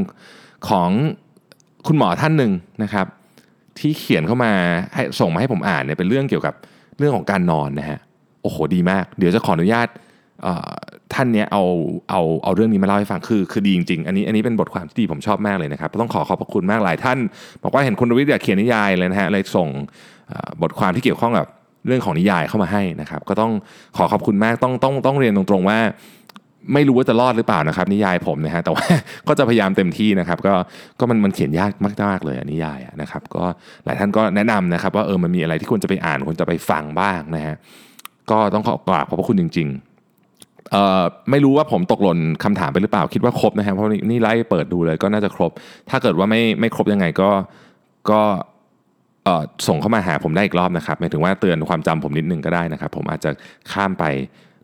[0.69, 0.90] ของ
[1.87, 3.07] คุณหมอท่านหนึ่งนะครับ
[3.79, 4.53] ที่เขียนเข้ามา
[4.95, 6.55] ให้ส่งมาให้ผมอ่านเนี่ยเป็นเรื่องเกี่ยวกับ
[6.99, 7.99] เรื่องของการนอนนะฮะ
[8.43, 9.88] โอ้โหดีมาก เดี๋ยวจะขออนุญาต
[11.14, 11.64] ท่านเนี้ยเอา
[12.11, 17.18] เอาเอาเรื่องนี้มาเล่าให้ฟังคือคือดีจริงๆ อันนี้อันนี้เป็นบทความที่ดีผมชอบมากเลยนะครับต้องขอขอบพระคุณมากหลายท่าน
[17.62, 19.68] บอกว่าเห็นคุณวิทย์อยากเขียนนิยายเลยนะฮะเลยส่ง
[20.62, 21.46] บทความที่เกี่ยวข้องกับ
[21.87, 23.53] เรื่องของนิยายเข้ามาให้นะครับ ก็ต้อง
[23.96, 25.79] ขอขอบคุณมากต้องต้องต้องเรียนตรงๆว่า
[26.74, 28.85] ไม่รู้ว่าจะรอดหรือเปล่านะครับ นิยายผมนะฮะแต่ว่า
[29.29, 30.55] ก็จะพยายามเต็มที่นะครับ ก็
[31.00, 31.72] ก็มันมันเขียนยาก
[32.05, 33.44] มากๆเลยนิยายนะครับ ก็
[33.85, 37.55] หลายท่านก็แนะนำนะครับ ว่าเออมันมีอะไรที่ควรจะไปอ่านควรจะไปฟังบ้างนะฮะ
[38.31, 39.94] ก็ต้องขอกราบขอบพระคุณจริง ๆ
[41.31, 45.50] ไม่รู้ว่าผมตกหล่นคำถามไปหรือเปล่าคิดว่าครบนะฮะเพราะนี่ไล่เปิดดูเลยก็น่าจะครบ
[45.90, 47.31] ถ้าเกิดว่าไม่ไม่ครบยังไงก็
[48.10, 48.23] ก็
[49.69, 53.31] ส่งเข้ามาหาผมได้อีกรอบนะครับหมายถึงว่าเตือนความจำผมนิดนึงก็ได้นะครับ ผมอาจจะ
[53.73, 54.04] ข้ามไป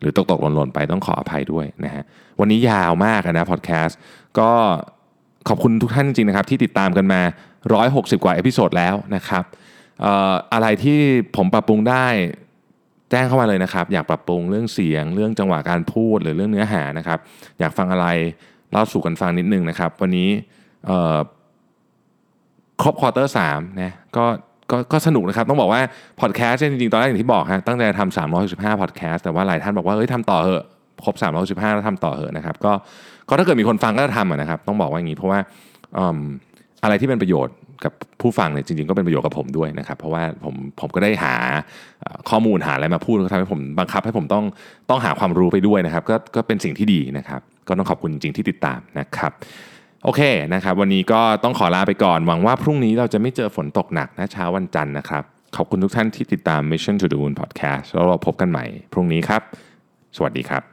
[0.00, 2.02] หรือตกตกหล่นหล่นไปต้องขออภัยด้วยนะฮะ
[2.40, 3.98] วันนี้ยาวมากนะพอดแคสต์
[4.38, 4.50] ก็
[5.48, 7.20] ขอบคุณทุกท่านจริงๆนะครับ ที่ติดตามกันมา
[7.72, 9.44] 160 กว่า episode แล้วนะครับ
[10.52, 10.98] อะไรที่
[11.36, 12.06] ผมปรับปรุงได้
[13.10, 17.18] แจ้งเข้ามาเลยนะครับ อยากปรับปรุงเรื่องเสียง เรื่องจังหวะการพูดหรือเรื่องเนื้อหานะครับ
[17.60, 18.06] อยากฟังอะไร
[18.72, 20.28] เล่าสู่กันฟังนิดนึงนะครับ วันนี้
[22.82, 24.24] ครบ quarter สามนะก็
[24.70, 25.80] ก็ก็สนุกนะครับ ต้องบอกว่า
[26.20, 30.64] พอดแคสต์จริงๆ ตอนแรกอย่างที่บอกฮะตั้งใจทำ365พอดแคสต์แต่ว่าหลายท่านบอกว่าเฮ้ยทำต่อเหอะ
[31.04, 32.72] ครบ365แล้วทำต่อเหอะนะครับก็
[33.28, 35.38] ก็ถ้าเกิดมีคนฟังก็จะทำะนะครับ ต้องบอกว่าอย่างนี้เพราะว่า
[35.98, 36.18] อืม
[36.82, 37.54] อะไรที่เป็นประโยชน์
[37.84, 41.34] กับผู้ฟังเนี่ยจริงๆก็เป็นประโยชน์กับผมด้วยนะครับ เพราะว่าผมผมก็ได้หา
[42.30, 44.44] ข้อมูลหาอะไรมาพูดก็ทำให้ผมบังคับให้ผมต้อง
[44.90, 49.32] ต้องหาความรู้ไปด้วยนะครับ ก็ก็เป็นสิ่งที่ดีนะครับ ก็ต้องขอบคุณจริงๆที่ติดตามนะครับ
[50.04, 50.20] โอเค
[50.54, 55.24] นะครับ วันนี้ก็ต้องขอลาไปก่อน หวังว่าพรุ่งนี้เราจะไม่เจอฝนตกหนักนะเช้าวันจันทร์นะครับ
[55.56, 59.42] ขอบคุณทุกท่านที่ติดตาม Mission to the Moon Podcast แล้วเราพบกันใหม่พรุ่งนี้ครับ
[60.16, 60.69] สวัสดีครับ